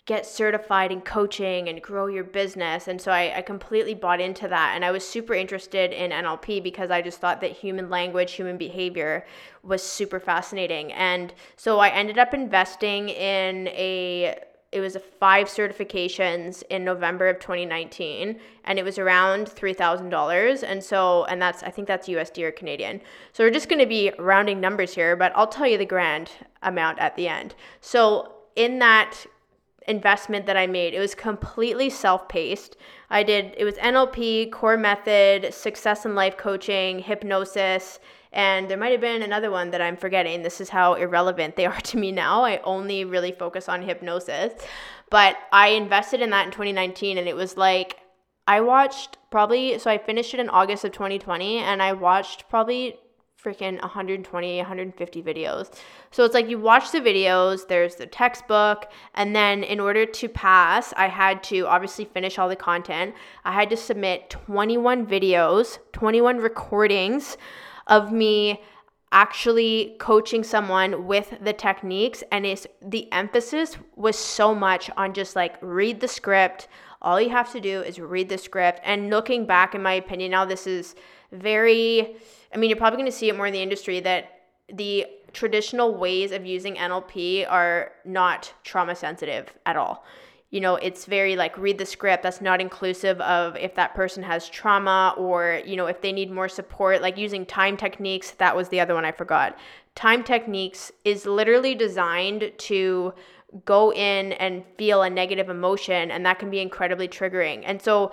get 0.06 0.26
certified 0.26 0.92
in 0.92 1.00
coaching 1.00 1.70
and 1.70 1.82
grow 1.82 2.08
your 2.08 2.24
business. 2.24 2.88
And 2.88 3.00
so 3.00 3.12
I, 3.12 3.38
I, 3.38 3.42
completely 3.44 3.94
bought 3.94 4.20
into 4.20 4.48
that. 4.48 4.74
And 4.76 4.84
I 4.84 4.90
was 4.90 5.08
super 5.08 5.36
interested 5.36 5.92
in 5.94 6.10
NLP 6.10 6.64
because 6.64 6.90
I 6.90 7.04
just 7.04 7.20
thought 7.20 7.40
that 7.42 7.52
human 7.52 7.90
language, 7.90 8.34
human 8.34 8.58
behavior 8.58 9.26
was 9.64 9.84
super 9.84 10.20
fascinating. 10.20 10.92
And 10.94 11.34
so 11.56 11.78
I 11.80 11.90
ended 11.90 12.18
up 12.18 12.34
investing 12.34 13.10
in 13.10 13.68
a 13.68 14.40
it 14.72 14.80
was 14.80 14.98
five 15.20 15.48
certifications 15.48 16.64
in 16.70 16.86
November 16.86 17.28
of 17.28 17.40
2019 17.40 18.40
and 18.64 18.80
it 18.80 18.84
was 18.84 18.98
around 18.98 19.48
$3,000 19.48 20.64
and 20.66 20.84
so 20.84 21.26
and 21.26 21.42
that's 21.42 21.62
I 21.64 21.70
think 21.70 21.88
that's 21.88 22.08
USD 22.08 22.44
or 22.44 22.52
Canadian. 22.52 23.02
So 23.34 23.44
we're 23.44 23.52
just 23.52 23.68
going 23.68 23.80
to 23.80 23.86
be 23.86 24.12
rounding 24.18 24.62
numbers 24.62 24.96
here, 24.96 25.16
but 25.16 25.34
I'll 25.36 25.48
tell 25.48 25.68
you 25.68 25.78
the 25.78 25.86
grand 25.86 26.32
amount 26.64 27.00
at 27.00 27.16
the 27.16 27.28
end. 27.28 27.54
So 27.82 28.34
in 28.56 28.80
that 28.80 29.26
investment 29.88 30.46
that 30.46 30.56
I 30.56 30.68
made, 30.68 30.94
it 30.94 31.00
was 31.00 31.16
completely 31.16 31.90
self-paced. 31.90 32.78
I 33.10 33.24
did 33.24 33.54
it 33.58 33.66
was 33.66 33.76
NLP, 33.76 34.52
core 34.52 34.78
method, 34.78 35.54
success 35.54 36.06
in 36.06 36.16
life 36.16 36.38
coaching, 36.38 37.00
hypnosis, 37.00 38.00
and 38.34 38.70
there 38.70 38.78
might 38.78 38.92
have 38.92 39.02
been 39.02 39.22
another 39.22 39.52
one 39.52 39.72
that 39.72 39.82
I'm 39.82 39.98
forgetting. 39.98 40.42
This 40.42 40.62
is 40.62 40.70
how 40.70 40.94
irrelevant 40.94 41.56
they 41.56 41.66
are 41.72 41.82
to 41.82 41.98
me 41.98 42.12
now. 42.12 42.44
I 42.44 42.60
only 42.64 43.06
really 43.06 43.32
focus 43.32 43.68
on 43.68 43.82
hypnosis. 43.82 44.54
But 45.10 45.38
I 45.52 45.70
invested 45.70 46.22
in 46.22 46.30
that 46.30 46.46
in 46.46 46.52
2019 46.52 47.18
and 47.18 47.28
it 47.28 47.36
was 47.36 47.58
like 47.58 47.98
I 48.48 48.62
watched 48.62 49.18
probably 49.30 49.78
so 49.78 49.92
I 49.92 49.98
finished 49.98 50.34
it 50.34 50.40
in 50.40 50.50
August 50.50 50.86
of 50.86 50.94
2020 50.94 51.58
and 51.58 51.82
I 51.82 51.94
watched 51.94 52.48
probably 52.50 52.98
freaking 53.44 53.82
120 53.82 54.58
150 54.58 55.24
videos 55.24 55.74
so 56.12 56.24
it's 56.24 56.36
like 56.36 56.48
you 56.48 56.60
watch 56.60 56.92
the 56.92 57.00
videos 57.00 57.68
there's 57.68 57.96
the 57.96 58.06
textbook 58.06 58.92
and 59.16 59.36
then 59.36 59.64
in 59.64 59.80
order 59.80 60.06
to 60.06 60.30
pass 60.30 60.94
i 60.96 61.08
had 61.08 61.42
to 61.42 61.66
obviously 61.66 62.06
finish 62.06 62.38
all 62.38 62.48
the 62.48 62.56
content 62.56 63.16
i 63.44 63.52
had 63.52 63.68
to 63.68 63.76
submit 63.76 64.30
21 64.30 65.08
videos 65.08 65.80
21 65.92 66.38
recordings 66.38 67.36
of 67.92 68.12
me 68.12 68.60
actually 69.12 69.98
coaching 70.00 70.44
someone 70.44 71.06
with 71.06 71.38
the 71.42 71.52
techniques 71.52 72.24
and 72.32 72.46
it's 72.46 72.66
the 72.82 73.12
emphasis 73.12 73.78
was 73.98 74.18
so 74.18 74.56
much 74.56 74.90
on 74.96 75.14
just 75.14 75.36
like 75.36 75.56
read 75.62 76.00
the 76.00 76.08
script. 76.08 76.70
All 77.02 77.20
you 77.20 77.30
have 77.30 77.52
to 77.52 77.60
do 77.60 77.82
is 77.82 78.00
read 78.00 78.30
the 78.30 78.38
script. 78.38 78.80
And 78.84 79.10
looking 79.10 79.46
back 79.46 79.76
in 79.76 79.84
my 79.84 79.94
opinion 79.94 80.32
now 80.32 80.46
this 80.46 80.66
is 80.66 80.96
very 81.32 82.16
i 82.54 82.58
mean 82.58 82.70
you're 82.70 82.78
probably 82.78 82.98
going 82.98 83.12
to 83.12 83.18
see 83.18 83.30
it 83.30 83.36
more 83.36 83.48
in 83.48 83.54
the 83.54 83.62
industry 83.62 84.00
that 84.02 84.42
the 84.74 85.06
traditional 85.34 85.96
ways 85.96 86.32
of 86.34 86.46
using 86.46 86.76
nlp 86.76 87.50
are 87.50 87.94
not 88.04 88.54
trauma 88.64 88.94
sensitive 88.94 89.54
at 89.66 89.78
all 89.78 90.04
you 90.52 90.60
know, 90.60 90.76
it's 90.76 91.06
very 91.06 91.38
like 91.38 91.58
read 91.58 91.78
the 91.78 91.86
script. 91.86 92.24
That's 92.24 92.42
not 92.42 92.60
inclusive 92.60 93.20
of 93.22 93.56
if 93.56 93.74
that 93.76 93.96
person 93.96 94.22
has 94.24 94.50
trauma 94.50 95.16
or, 95.18 95.62
you 95.66 95.78
know, 95.78 95.88
if 95.88 96.02
they 96.02 96.12
need 96.12 96.30
more 96.30 96.50
support, 96.50 97.02
like 97.02 97.18
using 97.18 97.46
time 97.46 97.78
techniques. 97.78 98.32
That 98.32 98.56
was 98.56 98.68
the 98.68 98.82
other 98.82 98.94
one 98.94 99.06
I 99.06 99.14
forgot. 99.14 99.58
Time 99.96 100.24
techniques 100.24 100.92
is 101.06 101.26
literally 101.26 101.74
designed 101.74 102.52
to 102.58 103.14
go 103.66 103.94
in 103.94 104.34
and 104.34 104.64
feel 104.78 105.04
a 105.04 105.10
negative 105.10 105.50
emotion, 105.50 106.12
and 106.12 106.26
that 106.26 106.40
can 106.40 106.50
be 106.50 106.60
incredibly 106.60 107.08
triggering. 107.08 107.64
And 107.66 107.82
so, 107.82 108.12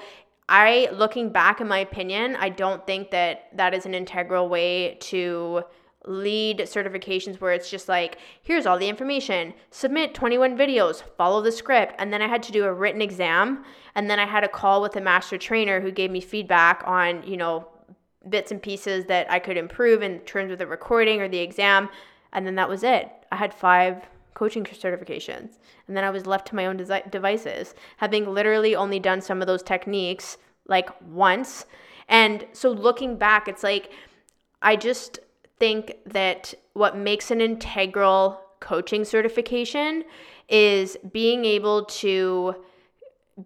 I, 0.49 0.89
looking 0.93 1.31
back, 1.31 1.61
in 1.61 1.69
my 1.69 1.79
opinion, 1.81 2.35
I 2.37 2.49
don't 2.49 2.87
think 2.87 3.11
that 3.11 3.49
that 3.55 3.75
is 3.75 3.85
an 3.85 3.95
integral 3.95 4.49
way 4.49 4.97
to 5.01 5.65
lead 6.09 6.61
certifications 6.61 7.41
where 7.41 7.53
it's 7.53 7.71
just 7.71 7.89
like, 7.89 8.19
here's 8.43 8.67
all 8.67 8.79
the 8.79 8.89
information, 8.89 9.53
submit 9.71 10.15
21 10.15 10.57
videos, 10.57 11.03
follow 11.17 11.43
the 11.43 11.53
script. 11.53 11.95
And 11.99 12.13
then 12.13 12.23
I 12.23 12.29
had 12.29 12.43
to 12.45 12.53
do 12.53 12.65
a 12.65 12.73
written 12.73 13.03
exam. 13.03 13.65
And 13.95 14.11
then 14.11 14.19
I 14.19 14.27
had 14.27 14.45
a 14.45 14.49
call 14.49 14.81
with 14.81 14.97
a 14.97 15.01
master 15.01 15.39
trainer 15.39 15.81
who 15.81 15.91
gave 15.91 16.11
me 16.11 16.21
feedback 16.21 16.83
on, 16.87 17.23
you 17.25 17.37
know, 17.37 17.69
bits 18.29 18.51
and 18.51 18.63
pieces 18.63 19.05
that 19.07 19.31
I 19.31 19.39
could 19.39 19.57
improve 19.57 20.03
in 20.03 20.21
terms 20.21 20.51
of 20.51 20.59
the 20.59 20.67
recording 20.67 21.21
or 21.21 21.29
the 21.29 21.39
exam. 21.39 21.89
And 22.33 22.47
then 22.47 22.55
that 22.57 22.69
was 22.69 22.83
it. 22.83 23.11
I 23.31 23.37
had 23.37 23.53
five 23.53 24.03
coaching 24.35 24.65
certifications. 24.65 25.59
And 25.87 25.97
then 25.97 26.05
I 26.05 26.11
was 26.11 26.27
left 26.27 26.47
to 26.49 26.55
my 26.55 26.67
own 26.67 26.77
devices, 26.77 27.75
having 27.97 28.33
literally 28.33 28.77
only 28.77 29.01
done 29.01 29.21
some 29.21 29.41
of 29.41 29.47
those 29.47 29.63
techniques 29.63 30.39
like 30.67 30.89
once. 31.03 31.67
And 32.09 32.47
so 32.53 32.71
looking 32.71 33.17
back, 33.17 33.49
it's 33.49 33.63
like, 33.63 33.91
I 34.63 34.77
just 34.77 35.19
think 35.59 35.97
that 36.07 36.55
what 36.73 36.97
makes 36.97 37.31
an 37.31 37.41
integral 37.41 38.41
coaching 38.61 39.05
certification 39.05 40.05
is 40.49 40.97
being 41.13 41.45
able 41.45 41.85
to 41.85 42.55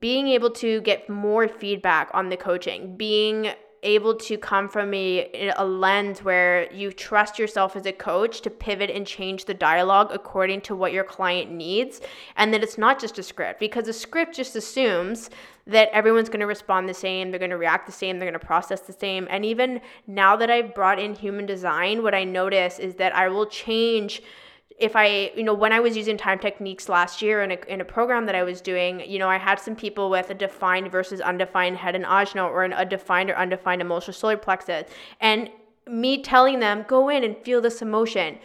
being 0.00 0.28
able 0.28 0.50
to 0.50 0.80
get 0.82 1.08
more 1.10 1.46
feedback 1.48 2.10
on 2.14 2.30
the 2.30 2.36
coaching, 2.36 2.96
being 2.96 3.52
able 3.82 4.14
to 4.14 4.38
come 4.38 4.68
from 4.68 4.94
a, 4.94 5.52
a 5.56 5.64
lens 5.64 6.22
where 6.22 6.72
you 6.72 6.92
trust 6.92 7.38
yourself 7.38 7.74
as 7.74 7.84
a 7.84 7.92
coach 7.92 8.40
to 8.42 8.50
pivot 8.50 8.90
and 8.90 9.06
change 9.06 9.44
the 9.44 9.54
dialogue 9.54 10.10
according 10.12 10.60
to 10.60 10.76
what 10.76 10.92
your 10.92 11.02
client 11.02 11.50
needs 11.50 12.00
and 12.36 12.54
that 12.54 12.62
it's 12.62 12.78
not 12.78 13.00
just 13.00 13.18
a 13.18 13.22
script 13.22 13.58
because 13.58 13.88
a 13.88 13.92
script 13.92 14.36
just 14.36 14.54
assumes 14.54 15.30
that 15.66 15.88
everyone's 15.92 16.28
going 16.28 16.40
to 16.40 16.46
respond 16.46 16.88
the 16.88 16.94
same 16.94 17.30
they're 17.30 17.38
going 17.38 17.50
to 17.50 17.56
react 17.56 17.86
the 17.86 17.92
same 17.92 18.18
they're 18.18 18.30
going 18.30 18.38
to 18.38 18.46
process 18.46 18.80
the 18.82 18.92
same 18.92 19.26
and 19.30 19.44
even 19.44 19.80
now 20.06 20.36
that 20.36 20.50
i've 20.50 20.74
brought 20.74 20.98
in 20.98 21.14
human 21.14 21.46
design 21.46 22.02
what 22.02 22.14
i 22.14 22.22
notice 22.22 22.78
is 22.78 22.94
that 22.94 23.14
i 23.14 23.28
will 23.28 23.46
change 23.46 24.22
if 24.82 24.96
I, 24.96 25.30
you 25.36 25.44
know, 25.44 25.54
when 25.54 25.72
I 25.72 25.78
was 25.78 25.96
using 25.96 26.16
time 26.16 26.40
techniques 26.40 26.88
last 26.88 27.22
year 27.22 27.40
in 27.44 27.52
a, 27.52 27.58
in 27.68 27.80
a 27.80 27.84
program 27.84 28.26
that 28.26 28.34
I 28.34 28.42
was 28.42 28.60
doing, 28.60 29.00
you 29.08 29.20
know, 29.20 29.28
I 29.28 29.38
had 29.38 29.60
some 29.60 29.76
people 29.76 30.10
with 30.10 30.28
a 30.28 30.34
defined 30.34 30.90
versus 30.90 31.20
undefined 31.20 31.76
head 31.76 31.94
and 31.94 32.04
ajna 32.04 32.44
or 32.50 32.64
an, 32.64 32.72
a 32.72 32.84
defined 32.84 33.30
or 33.30 33.36
undefined 33.36 33.80
emotional 33.80 34.12
solar 34.12 34.36
plexus. 34.36 34.90
And 35.20 35.50
me 35.86 36.20
telling 36.20 36.58
them, 36.58 36.84
go 36.88 37.08
in 37.08 37.22
and 37.22 37.36
feel 37.36 37.60
this 37.60 37.80
emotion. 37.80 38.40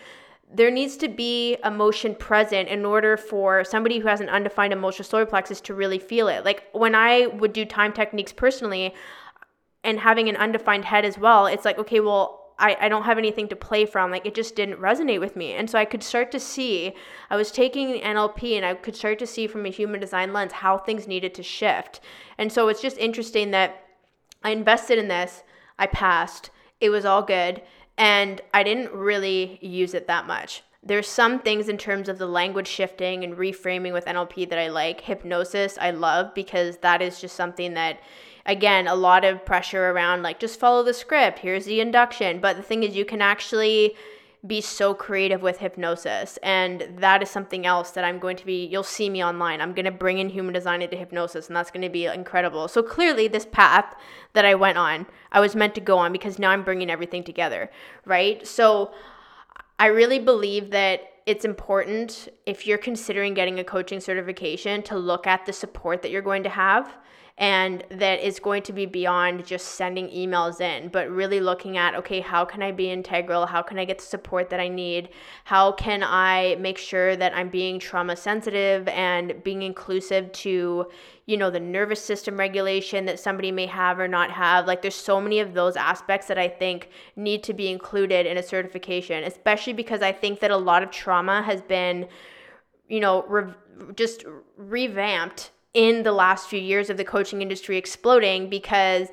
There 0.53 0.70
needs 0.70 0.96
to 0.98 1.08
be 1.08 1.58
emotion 1.65 2.13
present 2.13 2.70
in 2.70 2.86
order 2.86 3.17
for 3.17 3.63
somebody 3.63 3.98
who 3.98 4.08
has 4.08 4.22
an 4.22 4.29
undefined 4.29 4.74
emotional 4.74 5.06
solar 5.06 5.25
plexus 5.25 5.60
to 5.62 5.74
really 5.74 6.00
feel 6.00 6.27
it. 6.27 6.46
Like 6.46 6.65
when 6.72 6.94
I 6.94 7.25
would 7.25 7.51
do 7.51 7.65
time 7.65 7.94
techniques 7.94 8.32
personally 8.32 8.94
and 9.84 10.00
having 10.00 10.29
an 10.29 10.38
undefined 10.38 10.86
head 10.86 11.03
as 11.03 11.17
well, 11.17 11.48
it's 11.48 11.65
like, 11.65 11.79
okay, 11.79 12.00
well, 12.00 12.37
I, 12.60 12.76
I 12.82 12.90
don't 12.90 13.04
have 13.04 13.18
anything 13.18 13.48
to 13.50 13.56
play 13.56 13.86
from. 13.86 14.12
Like 14.12 14.26
it 14.26 14.36
just 14.36 14.56
didn't 14.56 14.80
resonate 14.80 15.20
with 15.20 15.36
me. 15.36 15.54
And 15.54 15.70
so 15.70 15.78
I 15.78 15.86
could 15.86 16.04
start 16.04 16.32
to 16.32 16.40
see, 16.40 16.94
I 17.30 17.36
was 17.36 17.52
taking 17.52 18.02
NLP 18.02 18.56
and 18.56 18.66
I 18.66 18.74
could 18.74 18.96
start 18.96 19.20
to 19.20 19.28
see 19.28 19.48
from 19.48 19.66
a 19.66 19.70
human 19.70 20.00
design 20.00 20.34
lens 20.34 20.54
how 20.54 20.78
things 20.78 21.08
needed 21.08 21.34
to 21.36 21.44
shift. 21.44 22.00
And 22.38 22.52
so 22.52 22.68
it's 22.68 22.82
just 22.82 22.98
interesting 22.98 23.52
that 23.52 23.84
I 24.44 24.52
invested 24.52 24.98
in 24.98 25.08
this, 25.08 25.44
I 25.78 25.88
passed, 25.88 26.50
it 26.80 26.90
was 26.90 27.06
all 27.06 27.22
good, 27.22 27.62
and 27.98 28.42
I 28.54 28.64
didn't 28.64 28.92
really 28.92 29.60
use 29.62 29.94
it 29.94 30.08
that 30.08 30.28
much. 30.28 30.64
There's 30.84 31.08
some 31.08 31.40
things 31.40 31.70
in 31.70 31.78
terms 31.78 32.08
of 32.08 32.18
the 32.18 32.28
language 32.28 32.68
shifting 32.68 33.24
and 33.24 33.36
reframing 33.36 33.94
with 33.94 34.06
NLP 34.06 34.50
that 34.50 34.60
I 34.60 34.70
like. 34.70 35.02
Hypnosis, 35.02 35.78
I 35.82 35.92
love 35.92 36.34
because 36.34 36.78
that 36.78 37.02
is 37.02 37.20
just 37.20 37.36
something 37.36 37.74
that 37.74 38.00
again, 38.48 38.88
a 38.88 38.96
lot 38.96 39.25
of 39.25 39.46
pressure 39.46 39.92
around 39.92 40.24
like 40.24 40.39
just 40.39 40.60
follow 40.60 40.82
the 40.82 40.94
script, 40.94 41.39
here's 41.39 41.66
the 41.66 41.82
induction. 41.82 42.39
But 42.39 42.56
the 42.58 42.63
thing 42.63 42.84
is, 42.84 42.96
you 42.96 43.06
can 43.06 43.22
actually 43.22 43.96
be 44.46 44.62
so 44.62 44.94
creative 44.94 45.42
with 45.42 45.58
hypnosis. 45.58 46.38
And 46.42 46.88
that 47.00 47.22
is 47.22 47.30
something 47.30 47.66
else 47.66 47.92
that 47.92 48.06
I'm 48.06 48.20
going 48.20 48.38
to 48.38 48.46
be, 48.46 48.66
you'll 48.66 48.84
see 48.84 49.10
me 49.10 49.24
online. 49.24 49.60
I'm 49.60 49.74
going 49.74 49.86
to 49.86 49.92
bring 49.92 50.20
in 50.20 50.30
human 50.30 50.54
design 50.54 50.82
into 50.82 50.96
hypnosis, 50.96 51.48
and 51.48 51.56
that's 51.56 51.72
going 51.72 51.82
to 51.82 51.89
be 51.89 52.06
incredible. 52.06 52.68
So 52.68 52.82
clearly, 52.82 53.27
this 53.27 53.46
path 53.46 53.96
that 54.34 54.46
I 54.46 54.56
went 54.56 54.77
on, 54.77 55.08
I 55.32 55.39
was 55.39 55.56
meant 55.56 55.75
to 55.75 55.82
go 55.82 55.98
on 55.98 56.12
because 56.12 56.39
now 56.39 56.51
I'm 56.51 56.63
bringing 56.63 56.89
everything 56.89 57.24
together, 57.24 57.70
right? 58.06 58.46
So 58.48 58.92
I 59.80 59.88
really 59.88 60.20
believe 60.20 60.70
that 60.72 61.01
it's 61.25 61.44
important 61.44 62.30
if 62.46 62.66
you're 62.66 62.77
considering 62.77 63.34
getting 63.34 63.60
a 63.60 63.63
coaching 63.63 64.00
certification 64.00 64.82
to 64.84 64.98
look 64.98 65.27
at 65.27 65.46
the 65.46 65.51
support 65.51 66.01
that 66.04 66.12
you're 66.12 66.22
going 66.22 66.44
to 66.44 66.50
have 66.50 66.96
and 67.39 67.84
that 67.91 68.25
is 68.25 68.39
going 68.39 68.63
to 68.63 68.74
be 68.74 68.88
beyond 68.88 69.46
just 69.46 69.75
sending 69.75 70.10
emails 70.10 70.60
in, 70.60 70.88
but 70.88 71.08
really 71.08 71.39
looking 71.39 71.77
at 71.77 71.94
okay, 71.94 72.20
how 72.20 72.44
can 72.44 72.63
I 72.63 72.72
be 72.72 72.89
integral? 72.89 73.46
How 73.46 73.62
can 73.62 73.77
I 73.77 73.86
get 73.86 74.00
the 74.00 74.06
support 74.06 74.50
that 74.50 74.60
I 74.60 74.67
need? 74.67 75.10
How 75.44 75.72
can 75.72 76.03
I 76.03 76.56
make 76.60 76.79
sure 76.79 77.15
that 77.15 77.36
I'm 77.36 77.50
being 77.50 77.77
trauma 77.77 78.15
sensitive 78.15 78.88
and 78.88 79.44
being 79.44 79.62
inclusive 79.62 80.32
to, 80.32 80.88
you 81.27 81.38
know, 81.38 81.51
the 81.51 81.60
nervous 81.60 82.03
system 82.03 82.38
regulation 82.38 83.06
that 83.06 83.20
somebody 83.20 83.51
may 83.51 83.67
have 83.67 84.00
or 84.00 84.08
not 84.08 84.32
have? 84.32 84.65
Like, 84.65 84.82
there's 84.82 84.96
so 84.96 85.22
many 85.22 85.39
of 85.39 85.53
those 85.53 85.75
aspects 85.75 86.27
that 86.29 86.39
I 86.39 86.48
think 86.48 86.89
need 87.15 87.44
to 87.44 87.53
be 87.53 87.70
included 87.70 88.25
in 88.25 88.38
a 88.38 88.44
certification, 88.44 89.24
especially 89.24 89.74
because 89.74 90.01
I 90.01 90.12
think 90.12 90.39
that 90.39 90.50
a 90.50 90.58
lot 90.58 90.82
of 90.82 90.89
trauma 90.89 91.44
has 91.44 91.62
been, 91.62 92.08
you 92.88 93.00
know, 93.00 93.25
re- 93.27 93.53
just 93.96 94.25
revamped 94.58 95.51
in 95.74 96.03
the 96.03 96.12
last 96.12 96.47
few 96.47 96.59
years 96.59 96.89
of 96.89 96.97
the 96.97 97.03
coaching 97.03 97.41
industry 97.41 97.77
exploding 97.77 98.50
because 98.50 99.09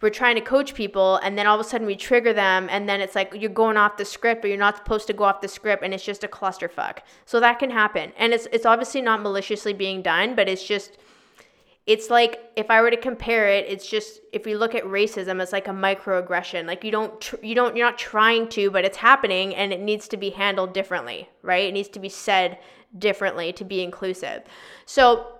we're 0.00 0.10
trying 0.10 0.36
to 0.36 0.40
coach 0.40 0.74
people 0.74 1.16
and 1.22 1.36
then 1.36 1.46
all 1.46 1.58
of 1.58 1.66
a 1.66 1.68
sudden 1.68 1.86
we 1.86 1.96
trigger 1.96 2.32
them 2.32 2.68
and 2.70 2.88
then 2.88 3.00
it's 3.00 3.14
like 3.14 3.34
you're 3.34 3.50
going 3.50 3.76
off 3.76 3.96
the 3.96 4.04
script 4.04 4.42
but 4.42 4.48
you're 4.48 4.56
not 4.56 4.76
supposed 4.76 5.06
to 5.08 5.12
go 5.12 5.24
off 5.24 5.40
the 5.40 5.48
script 5.48 5.82
and 5.82 5.92
it's 5.92 6.04
just 6.04 6.22
a 6.24 6.28
clusterfuck. 6.28 6.98
So 7.24 7.40
that 7.40 7.58
can 7.58 7.70
happen. 7.70 8.12
And 8.16 8.32
it's 8.32 8.46
it's 8.52 8.66
obviously 8.66 9.02
not 9.02 9.22
maliciously 9.22 9.72
being 9.72 10.02
done, 10.02 10.34
but 10.34 10.48
it's 10.48 10.66
just 10.66 10.98
it's 11.86 12.10
like 12.10 12.40
if 12.54 12.70
I 12.70 12.80
were 12.82 12.90
to 12.90 12.96
compare 12.96 13.48
it, 13.48 13.64
it's 13.66 13.88
just 13.88 14.20
if 14.32 14.44
we 14.44 14.54
look 14.54 14.74
at 14.74 14.84
racism, 14.84 15.42
it's 15.42 15.52
like 15.52 15.68
a 15.68 15.72
microaggression. 15.72 16.66
Like 16.66 16.84
you 16.84 16.92
don't 16.92 17.20
tr- 17.20 17.42
you 17.42 17.54
don't 17.54 17.76
you're 17.76 17.86
not 17.86 17.98
trying 17.98 18.48
to, 18.50 18.70
but 18.70 18.84
it's 18.84 18.98
happening 18.98 19.54
and 19.54 19.72
it 19.72 19.80
needs 19.80 20.06
to 20.08 20.16
be 20.16 20.30
handled 20.30 20.74
differently, 20.74 21.28
right? 21.42 21.64
It 21.64 21.72
needs 21.72 21.88
to 21.90 21.98
be 21.98 22.08
said 22.08 22.58
differently 22.98 23.52
to 23.54 23.64
be 23.64 23.82
inclusive. 23.82 24.42
So 24.86 25.37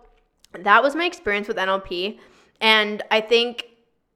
that 0.52 0.82
was 0.82 0.94
my 0.94 1.04
experience 1.04 1.48
with 1.48 1.56
NLP. 1.56 2.18
And 2.60 3.02
I 3.10 3.20
think, 3.20 3.66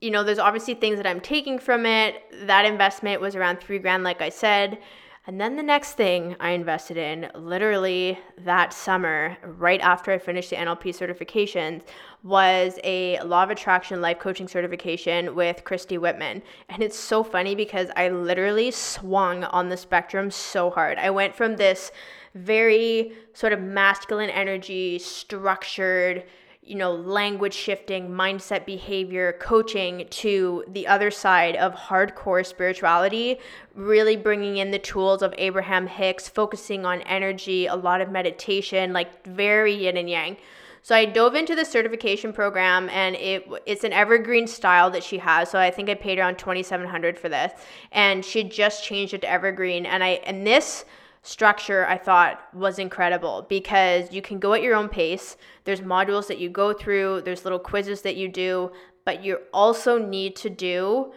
you 0.01 0.11
know, 0.11 0.25
there's 0.25 0.39
obviously 0.39 0.75
things 0.75 0.97
that 0.97 1.07
I'm 1.07 1.21
taking 1.21 1.59
from 1.59 1.87
it. 1.87 2.23
That 2.47 2.65
investment 2.65 3.21
was 3.21 3.37
around 3.37 3.61
three 3.61 3.79
grand, 3.79 4.03
like 4.03 4.21
I 4.21 4.29
said. 4.29 4.79
And 5.25 5.41
then 5.41 5.55
the 5.55 5.62
next 5.62 5.93
thing 5.93 6.35
I 6.41 6.51
invested 6.51 6.97
in, 6.97 7.31
literally 7.37 8.19
that 8.39 8.73
summer, 8.73 9.37
right 9.45 9.81
after 9.81 10.11
I 10.11 10.19
finished 10.19 10.51
the 10.51 10.57
NLP 10.57 10.87
certifications, 10.87 11.83
was 12.25 12.81
a 12.83 13.21
Law 13.21 13.45
of 13.45 13.51
Attraction 13.51 14.01
life 14.01 14.19
coaching 14.19 14.49
certification 14.49 15.37
with 15.37 15.62
Christy 15.62 15.97
Whitman. 15.97 16.43
And 16.69 16.83
it's 16.83 16.99
so 16.99 17.23
funny 17.23 17.55
because 17.55 17.89
I 17.95 18.09
literally 18.09 18.73
swung 18.73 19.45
on 19.45 19.69
the 19.69 19.77
spectrum 19.77 20.29
so 20.29 20.71
hard. 20.71 20.99
I 20.99 21.11
went 21.11 21.37
from 21.37 21.55
this 21.55 21.93
very 22.35 23.12
sort 23.35 23.53
of 23.53 23.61
masculine 23.61 24.31
energy, 24.31 24.99
structured, 24.99 26.25
you 26.62 26.77
know, 26.77 26.95
language 26.95 27.55
shifting, 27.55 28.09
mindset 28.09 28.65
behavior, 28.65 29.35
coaching 29.41 30.07
to 30.11 30.65
the 30.69 30.87
other 30.87 31.11
side 31.11 31.57
of 31.57 31.75
hardcore 31.75 32.47
spirituality, 32.47 33.39
really 33.75 34.17
bringing 34.17 34.59
in 34.59 34.71
the 34.71 34.79
tools 34.79 35.23
of 35.23 35.35
Abraham 35.39 35.89
Hicks, 35.89 36.29
focusing 36.29 36.87
on 36.87 37.03
energy, 37.03 37.67
a 37.67 37.75
lot 37.75 38.01
of 38.01 38.11
meditation, 38.11 38.93
like 38.93 39.27
very 39.27 39.75
yin 39.75 39.97
and 39.97 40.09
yang. 40.09 40.37
So 40.85 40.97
I 40.97 41.05
dove 41.05 41.37
into 41.37 41.55
the 41.55 41.65
certification 41.65 42.33
program 42.33 42.89
and 42.91 43.15
it 43.17 43.47
it's 43.67 43.85
an 43.85 43.93
evergreen 43.93 44.47
style 44.49 44.91
that 44.91 45.05
she 45.05 45.19
has. 45.19 45.49
So 45.51 45.59
I 45.59 45.71
think 45.71 45.89
I 45.89 45.95
paid 45.95 46.19
around 46.19 46.39
2700 46.39 47.19
for 47.19 47.29
this 47.29 47.53
and 47.93 48.25
she 48.25 48.43
just 48.43 48.85
changed 48.85 49.15
it 49.15 49.21
to 49.21 49.31
evergreen 49.31 49.87
and 49.87 50.03
I 50.03 50.21
and 50.25 50.45
this 50.45 50.85
structure 51.23 51.87
I 51.87 51.99
thought 51.99 52.43
was 52.52 52.79
incredible 52.79 53.47
because 53.49 54.12
you 54.12 54.21
can 54.21 54.38
go 54.38 54.55
at 54.55 54.62
your 54.62 54.75
own 54.75 54.88
pace. 54.88 55.37
There's 55.64 55.81
modules 55.81 56.26
that 56.26 56.38
you 56.38 56.49
go 56.49 56.73
through, 56.73 57.23
there's 57.23 57.45
little 57.45 57.59
quizzes 57.59 58.02
that 58.02 58.17
you 58.17 58.29
do, 58.29 58.73
but 59.05 59.25
you 59.25 59.38
also 59.52 59.99
need 59.99 60.37
to 60.37 60.50
do 60.50 61.12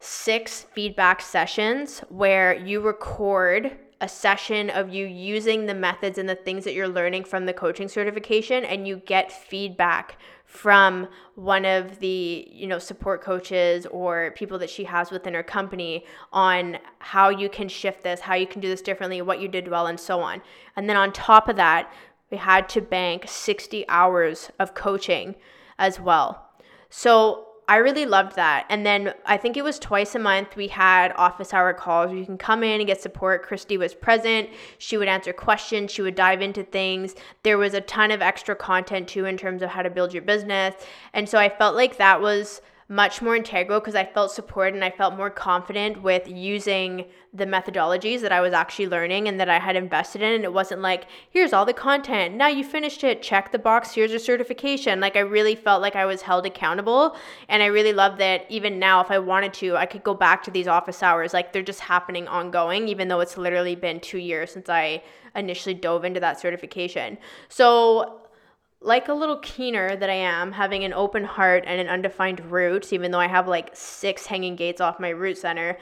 six 0.00 0.66
feedback 0.72 1.20
sessions 1.20 2.00
where 2.08 2.54
you 2.54 2.80
record 2.80 3.78
a 4.00 4.08
session 4.08 4.68
of 4.70 4.92
you 4.92 5.06
using 5.06 5.64
the 5.64 5.74
methods 5.74 6.18
and 6.18 6.28
the 6.28 6.34
things 6.34 6.64
that 6.64 6.74
you're 6.74 6.88
learning 6.88 7.24
from 7.24 7.46
the 7.46 7.52
coaching 7.52 7.88
certification 7.88 8.64
and 8.64 8.86
you 8.86 8.96
get 8.96 9.32
feedback 9.32 10.18
from 10.54 11.08
one 11.34 11.64
of 11.64 11.98
the 11.98 12.48
you 12.48 12.64
know 12.64 12.78
support 12.78 13.20
coaches 13.20 13.86
or 13.86 14.32
people 14.36 14.56
that 14.56 14.70
she 14.70 14.84
has 14.84 15.10
within 15.10 15.34
her 15.34 15.42
company 15.42 16.04
on 16.32 16.78
how 17.00 17.28
you 17.28 17.48
can 17.48 17.68
shift 17.68 18.04
this 18.04 18.20
how 18.20 18.34
you 18.34 18.46
can 18.46 18.60
do 18.60 18.68
this 18.68 18.80
differently 18.80 19.20
what 19.20 19.40
you 19.40 19.48
did 19.48 19.66
well 19.66 19.88
and 19.88 19.98
so 19.98 20.20
on. 20.20 20.40
And 20.76 20.88
then 20.88 20.96
on 20.96 21.12
top 21.12 21.48
of 21.48 21.56
that 21.56 21.92
we 22.30 22.36
had 22.36 22.68
to 22.68 22.80
bank 22.80 23.24
60 23.26 23.86
hours 23.88 24.50
of 24.60 24.74
coaching 24.74 25.34
as 25.76 25.98
well. 25.98 26.48
So 26.88 27.48
I 27.66 27.76
really 27.76 28.04
loved 28.04 28.36
that. 28.36 28.66
And 28.68 28.84
then 28.84 29.14
I 29.24 29.38
think 29.38 29.56
it 29.56 29.64
was 29.64 29.78
twice 29.78 30.14
a 30.14 30.18
month 30.18 30.54
we 30.54 30.68
had 30.68 31.12
office 31.16 31.54
hour 31.54 31.72
calls. 31.72 32.12
You 32.12 32.26
can 32.26 32.36
come 32.36 32.62
in 32.62 32.80
and 32.80 32.86
get 32.86 33.00
support. 33.00 33.42
Christy 33.42 33.78
was 33.78 33.94
present. 33.94 34.50
She 34.76 34.98
would 34.98 35.08
answer 35.08 35.32
questions. 35.32 35.90
She 35.90 36.02
would 36.02 36.14
dive 36.14 36.42
into 36.42 36.62
things. 36.62 37.14
There 37.42 37.56
was 37.56 37.72
a 37.72 37.80
ton 37.80 38.10
of 38.10 38.20
extra 38.20 38.54
content 38.54 39.08
too 39.08 39.24
in 39.24 39.38
terms 39.38 39.62
of 39.62 39.70
how 39.70 39.80
to 39.80 39.88
build 39.88 40.12
your 40.12 40.22
business. 40.22 40.74
And 41.14 41.26
so 41.26 41.38
I 41.38 41.48
felt 41.48 41.74
like 41.74 41.96
that 41.96 42.20
was 42.20 42.60
much 42.88 43.22
more 43.22 43.34
integral 43.34 43.80
because 43.80 43.94
I 43.94 44.04
felt 44.04 44.30
supported 44.30 44.74
and 44.74 44.84
I 44.84 44.90
felt 44.90 45.16
more 45.16 45.30
confident 45.30 46.02
with 46.02 46.28
using 46.28 47.06
the 47.32 47.46
methodologies 47.46 48.20
that 48.20 48.30
I 48.30 48.40
was 48.40 48.52
actually 48.52 48.88
learning 48.88 49.26
and 49.26 49.40
that 49.40 49.48
I 49.48 49.58
had 49.58 49.74
invested 49.74 50.22
in. 50.22 50.34
And 50.34 50.44
it 50.44 50.52
wasn't 50.52 50.82
like, 50.82 51.06
here's 51.30 51.52
all 51.52 51.64
the 51.64 51.72
content. 51.72 52.34
Now 52.34 52.48
you 52.48 52.62
finished 52.62 53.02
it. 53.02 53.22
Check 53.22 53.52
the 53.52 53.58
box. 53.58 53.94
Here's 53.94 54.10
your 54.10 54.20
certification. 54.20 55.00
Like 55.00 55.16
I 55.16 55.20
really 55.20 55.54
felt 55.54 55.80
like 55.80 55.96
I 55.96 56.04
was 56.04 56.22
held 56.22 56.44
accountable. 56.44 57.16
And 57.48 57.62
I 57.62 57.66
really 57.66 57.92
love 57.92 58.18
that 58.18 58.44
even 58.50 58.78
now, 58.78 59.00
if 59.00 59.10
I 59.10 59.18
wanted 59.18 59.54
to, 59.54 59.76
I 59.76 59.86
could 59.86 60.04
go 60.04 60.14
back 60.14 60.42
to 60.44 60.50
these 60.50 60.68
office 60.68 61.02
hours. 61.02 61.32
Like 61.32 61.52
they're 61.52 61.62
just 61.62 61.80
happening 61.80 62.28
ongoing, 62.28 62.88
even 62.88 63.08
though 63.08 63.20
it's 63.20 63.38
literally 63.38 63.74
been 63.74 63.98
two 63.98 64.18
years 64.18 64.52
since 64.52 64.68
I 64.68 65.02
initially 65.34 65.74
dove 65.74 66.04
into 66.04 66.20
that 66.20 66.38
certification. 66.38 67.18
So 67.48 68.20
like 68.84 69.08
a 69.08 69.14
little 69.14 69.38
keener 69.38 69.96
that 69.96 70.10
I 70.10 70.14
am, 70.14 70.52
having 70.52 70.84
an 70.84 70.92
open 70.92 71.24
heart 71.24 71.64
and 71.66 71.80
an 71.80 71.88
undefined 71.88 72.40
root, 72.50 72.92
even 72.92 73.10
though 73.10 73.18
I 73.18 73.28
have 73.28 73.48
like 73.48 73.70
six 73.72 74.26
hanging 74.26 74.56
gates 74.56 74.80
off 74.80 75.00
my 75.00 75.08
root 75.08 75.38
center, 75.38 75.78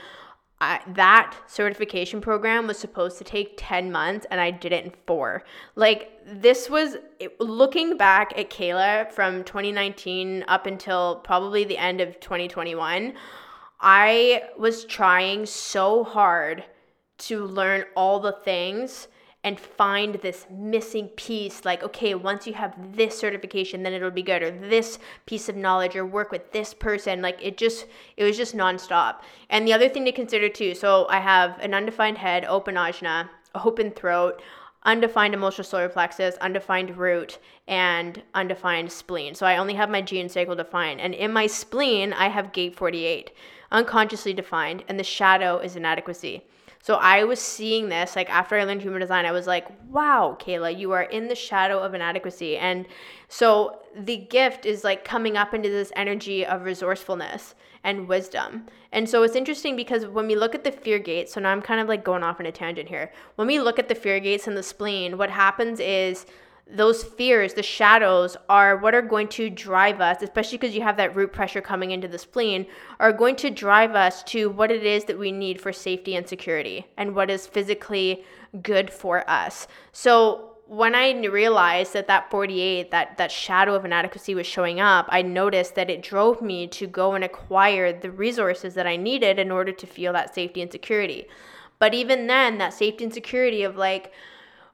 I, 0.61 0.81
that 0.95 1.37
certification 1.49 2.21
program 2.21 2.69
was 2.69 2.79
supposed 2.79 3.19
to 3.19 3.25
take 3.25 3.55
10 3.57 3.91
months 3.91 4.25
and 4.31 4.41
I 4.41 4.53
did 4.53 4.73
it 4.73 4.85
in 4.85 4.93
four. 5.09 5.43
Like, 5.75 6.12
this 6.25 6.71
was 6.71 6.97
looking 7.41 7.97
back 7.97 8.33
at 8.38 8.51
Kehla 8.51 9.11
from 9.11 9.43
2019 9.43 10.45
up 10.47 10.67
until 10.67 11.17
probably 11.17 11.65
the 11.65 11.79
end 11.79 12.01
of 12.01 12.21
2021. 12.21 13.15
I 13.81 14.45
was 14.57 14.85
trying 14.85 15.45
so 15.47 16.05
hard 16.05 16.62
to 17.19 17.45
learn 17.45 17.85
all 17.97 18.21
the 18.21 18.33
things 18.33 19.09
and 19.44 19.59
find 19.59 20.16
this 20.16 20.46
missing 20.50 21.09
piece 21.09 21.64
like 21.64 21.83
okay 21.83 22.14
once 22.14 22.46
you 22.46 22.55
have 22.55 22.74
this 22.96 23.18
certification 23.18 23.83
then 23.83 23.92
it'll 23.92 24.11
be 24.11 24.22
good 24.22 24.42
or 24.42 24.50
this 24.50 24.98
piece 25.26 25.48
of 25.48 25.57
knowledge 25.57 25.96
or 25.96 26.07
work 26.07 26.31
with 26.31 26.52
this 26.52 26.72
person 26.72 27.20
like 27.20 27.38
it 27.42 27.57
just 27.57 27.87
it 28.16 28.24
was 28.24 28.37
just 28.37 28.57
nonstop 28.57 29.16
and 29.50 29.66
the 29.66 29.72
other 29.72 29.88
thing 29.88 30.05
to 30.05 30.12
consider 30.12 30.48
too 30.48 30.74
so 30.74 31.07
i 31.09 31.18
have 31.18 31.59
an 31.59 31.74
undefined 31.74 32.18
head 32.18 32.44
open 32.44 32.76
ajna 32.76 33.28
open 33.55 33.90
throat 33.90 34.40
undefined 34.85 35.35
emotional 35.35 35.64
solar 35.64 35.88
plexus, 35.88 36.35
undefined 36.40 36.96
root, 36.96 37.38
and 37.68 38.22
undefined 38.35 38.90
spleen. 38.90 39.35
So 39.35 39.46
I 39.46 39.57
only 39.57 39.74
have 39.74 39.90
my 39.90 40.02
G 40.02 40.20
and 40.20 40.31
sacral 40.31 40.57
defined. 40.57 41.00
And 41.00 41.14
in 41.14 41.33
my 41.33 41.46
spleen, 41.46 42.12
I 42.12 42.28
have 42.28 42.52
gate 42.52 42.74
48, 42.74 43.31
unconsciously 43.70 44.33
defined, 44.33 44.83
and 44.88 44.98
the 44.98 45.05
shadow 45.05 45.59
is 45.59 45.76
inadequacy. 45.76 46.42
So 46.83 46.97
I 46.97 47.23
was 47.23 47.40
seeing 47.40 47.88
this, 47.88 48.16
like 48.16 48.29
after 48.29 48.57
I 48.57 48.64
learned 48.64 48.83
human 48.83 49.01
design, 49.01 49.25
I 49.25 49.31
was 49.31 49.47
like, 49.47 49.68
wow, 49.88 50.37
Kehla, 50.40 50.77
you 50.77 50.90
are 50.90 51.05
in 51.05 51.29
the 51.29 51.35
shadow 51.35 51.79
of 51.79 51.95
inadequacy. 51.95 52.59
And 52.59 52.87
so 53.29 53.79
the 53.97 54.16
gift 54.16 54.66
is 54.66 54.83
like 54.83 55.05
coming 55.05 55.37
up 55.37 55.55
into 55.55 55.68
this 55.68 55.92
energy 55.95 56.45
of 56.45 56.64
resourcefulness 56.64 57.55
and 57.85 58.09
wisdom. 58.09 58.66
And 58.90 59.09
so 59.09 59.23
it's 59.23 59.37
interesting 59.37 59.77
because 59.77 60.07
when 60.07 60.27
we 60.27 60.35
look 60.35 60.57
at 60.57 60.64
the 60.64 60.73
fear 60.73 60.99
gates, 60.99 61.33
so 61.33 61.40
now 61.40 61.53
I'm 61.53 61.62
kind 61.62 61.81
of 61.81 61.87
like 61.87 62.03
going 62.03 62.25
off 62.25 62.40
on 62.40 62.47
a 62.47 62.53
tangent 62.53 62.88
here. 62.88 63.12
When 63.37 63.47
we 63.47 63.61
look 63.61 63.79
at 63.79 63.88
the 63.88 63.95
fear 63.95 64.18
gates 64.18 64.49
and 64.49 64.57
the 64.57 64.62
spleen, 64.62 65.16
what 65.18 65.31
happens 65.31 65.79
is 65.79 66.27
those 66.70 67.05
fears, 67.05 67.55
the 67.55 67.62
shadows, 67.62 68.37
are 68.48 68.77
what 68.77 68.94
are 68.94 69.03
going 69.03 69.29
to 69.29 69.51
drive 69.51 70.01
us, 70.01 70.22
especially 70.22 70.59
because 70.59 70.75
you 70.75 70.83
have 70.83 70.96
that 70.96 71.14
root 71.14 71.33
pressure 71.33 71.61
coming 71.61 71.90
into 71.90 72.09
the 72.09 72.18
spleen, 72.18 72.66
are 72.98 73.12
going 73.12 73.37
to 73.37 73.51
drive 73.51 73.94
us 73.94 74.22
to 74.25 74.48
what 74.48 74.70
it 74.70 74.85
is 74.85 75.05
that 75.05 75.18
we 75.18 75.33
need 75.33 75.61
for 75.61 75.72
safety 75.72 76.16
and 76.16 76.27
security 76.27 76.87
and 76.96 77.14
what 77.14 77.31
is 77.31 77.46
physically 77.46 78.25
good 78.62 78.90
for 78.90 79.29
us. 79.29 79.66
So, 79.92 80.48
when 80.66 80.94
I 80.94 81.12
realized 81.27 81.92
that 81.92 82.07
that 82.07 82.31
48, 82.31 82.90
that, 82.92 83.18
that 83.18 83.31
shadow 83.31 83.75
of 83.75 83.85
inadequacy 83.85 84.35
was 84.35 84.46
showing 84.46 84.81
up, 84.81 85.05
I 85.11 85.20
noticed 85.20 85.75
that 85.75 85.90
it 85.90 86.03
drove 86.03 86.40
me 86.40 86.66
to 86.68 86.87
go 86.87 87.12
and 87.12 87.22
acquire 87.22 87.92
the 87.92 88.11
resources 88.11 88.72
that 88.75 88.87
I 88.87 88.96
needed 88.96 89.38
in 89.38 89.51
order 89.51 89.72
to 89.72 89.87
feel 89.87 90.14
that 90.14 90.35
safety 90.35 90.62
and 90.62 90.72
security. 90.72 91.27
But 91.79 91.92
even 91.92 92.27
then, 92.27 92.57
that 92.57 92.72
safety 92.72 93.05
and 93.05 93.12
security 93.12 93.64
of 93.64 93.77
like, 93.77 94.12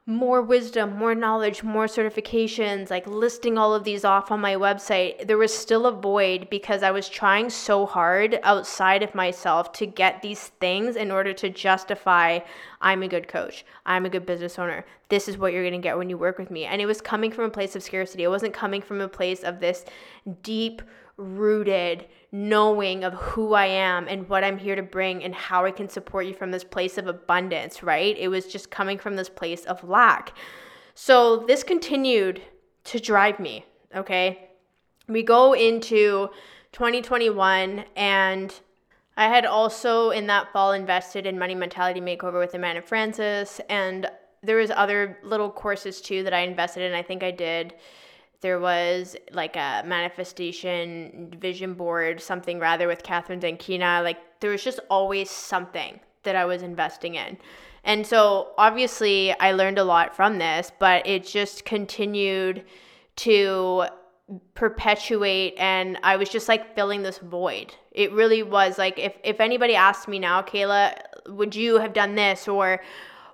more 0.09 0.41
wisdom, 0.41 0.97
more 0.97 1.13
knowledge, 1.13 1.61
more 1.61 1.85
certifications, 1.85 2.89
like 2.89 3.05
listing 3.05 3.59
all 3.59 3.75
of 3.75 3.83
these 3.83 4.03
off 4.03 4.31
on 4.31 4.41
my 4.41 4.55
website, 4.55 5.27
there 5.27 5.37
was 5.37 5.53
still 5.53 5.85
a 5.85 5.91
void 5.91 6.49
because 6.49 6.81
I 6.81 6.89
was 6.89 7.07
trying 7.07 7.51
so 7.51 7.85
hard 7.85 8.39
outside 8.41 9.03
of 9.03 9.13
myself 9.13 9.71
to 9.73 9.85
get 9.85 10.23
these 10.23 10.47
things 10.59 10.95
in 10.95 11.11
order 11.11 11.31
to 11.33 11.49
justify 11.49 12.39
I'm 12.81 13.03
a 13.03 13.07
good 13.07 13.27
coach, 13.27 13.63
I'm 13.85 14.05
a 14.07 14.09
good 14.09 14.25
business 14.25 14.57
owner. 14.57 14.83
This 15.09 15.27
is 15.27 15.37
what 15.37 15.53
you're 15.53 15.63
going 15.63 15.79
to 15.79 15.87
get 15.87 15.97
when 15.97 16.09
you 16.09 16.17
work 16.17 16.39
with 16.39 16.49
me. 16.49 16.65
And 16.65 16.81
it 16.81 16.87
was 16.87 17.01
coming 17.01 17.31
from 17.31 17.45
a 17.45 17.49
place 17.49 17.75
of 17.75 17.83
scarcity. 17.83 18.23
It 18.23 18.29
wasn't 18.29 18.53
coming 18.53 18.81
from 18.81 19.01
a 19.01 19.07
place 19.07 19.43
of 19.43 19.59
this 19.59 19.85
deep 20.41 20.81
rooted 21.19 22.07
knowing 22.31 23.03
of 23.03 23.13
who 23.13 23.53
I 23.53 23.65
am 23.65 24.07
and 24.07 24.27
what 24.29 24.43
I'm 24.43 24.57
here 24.57 24.75
to 24.75 24.83
bring 24.83 25.23
and 25.23 25.35
how 25.35 25.65
I 25.65 25.71
can 25.71 25.89
support 25.89 26.25
you 26.25 26.33
from 26.33 26.51
this 26.51 26.63
place 26.63 26.97
of 26.97 27.07
abundance, 27.07 27.83
right? 27.83 28.15
It 28.17 28.29
was 28.29 28.47
just 28.47 28.71
coming 28.71 28.97
from 28.97 29.15
this 29.15 29.29
place 29.29 29.65
of 29.65 29.83
lack. 29.83 30.35
So 30.95 31.37
this 31.47 31.63
continued 31.63 32.41
to 32.85 32.99
drive 32.99 33.39
me, 33.39 33.65
okay? 33.95 34.49
We 35.07 35.23
go 35.23 35.53
into 35.53 36.29
2021 36.71 37.85
and 37.95 38.53
I 39.17 39.27
had 39.27 39.45
also 39.45 40.11
in 40.11 40.27
that 40.27 40.53
fall 40.53 40.71
invested 40.71 41.25
in 41.25 41.37
Money 41.37 41.55
Mentality 41.55 41.99
Makeover 41.99 42.39
with 42.39 42.53
Amanda 42.53 42.81
Frances 42.81 43.59
and 43.69 44.09
there 44.41 44.57
was 44.57 44.71
other 44.71 45.17
little 45.23 45.49
courses 45.49 45.99
too 45.99 46.23
that 46.23 46.33
I 46.33 46.39
invested 46.39 46.83
in. 46.83 46.93
I 46.93 47.01
think 47.01 47.23
I 47.23 47.31
did 47.31 47.73
there 48.41 48.59
was 48.59 49.15
like 49.31 49.55
a 49.55 49.83
manifestation 49.85 51.33
vision 51.39 51.73
board, 51.73 52.21
something 52.21 52.59
rather 52.59 52.87
with 52.87 53.03
Kathrin 53.03 53.41
Zenkina. 53.41 54.03
Like 54.03 54.17
there 54.39 54.51
was 54.51 54.63
just 54.63 54.79
always 54.89 55.29
something 55.29 55.99
that 56.23 56.35
I 56.35 56.45
was 56.45 56.61
investing 56.61 57.15
in. 57.15 57.37
And 57.83 58.05
so 58.05 58.51
obviously 58.57 59.37
I 59.39 59.51
learned 59.51 59.77
a 59.77 59.83
lot 59.83 60.15
from 60.15 60.37
this, 60.37 60.71
but 60.79 61.05
it 61.07 61.25
just 61.25 61.65
continued 61.65 62.63
to 63.17 63.85
perpetuate 64.53 65.55
and 65.57 65.97
I 66.03 66.15
was 66.15 66.29
just 66.29 66.47
like 66.47 66.75
filling 66.75 67.03
this 67.03 67.17
void. 67.17 67.73
It 67.91 68.11
really 68.11 68.43
was 68.43 68.77
like 68.77 68.99
if 68.99 69.15
if 69.23 69.39
anybody 69.39 69.75
asked 69.75 70.07
me 70.07 70.19
now, 70.19 70.41
Kehla, 70.41 70.97
would 71.27 71.55
you 71.55 71.79
have 71.79 71.93
done 71.93 72.15
this 72.15 72.47
or 72.47 72.81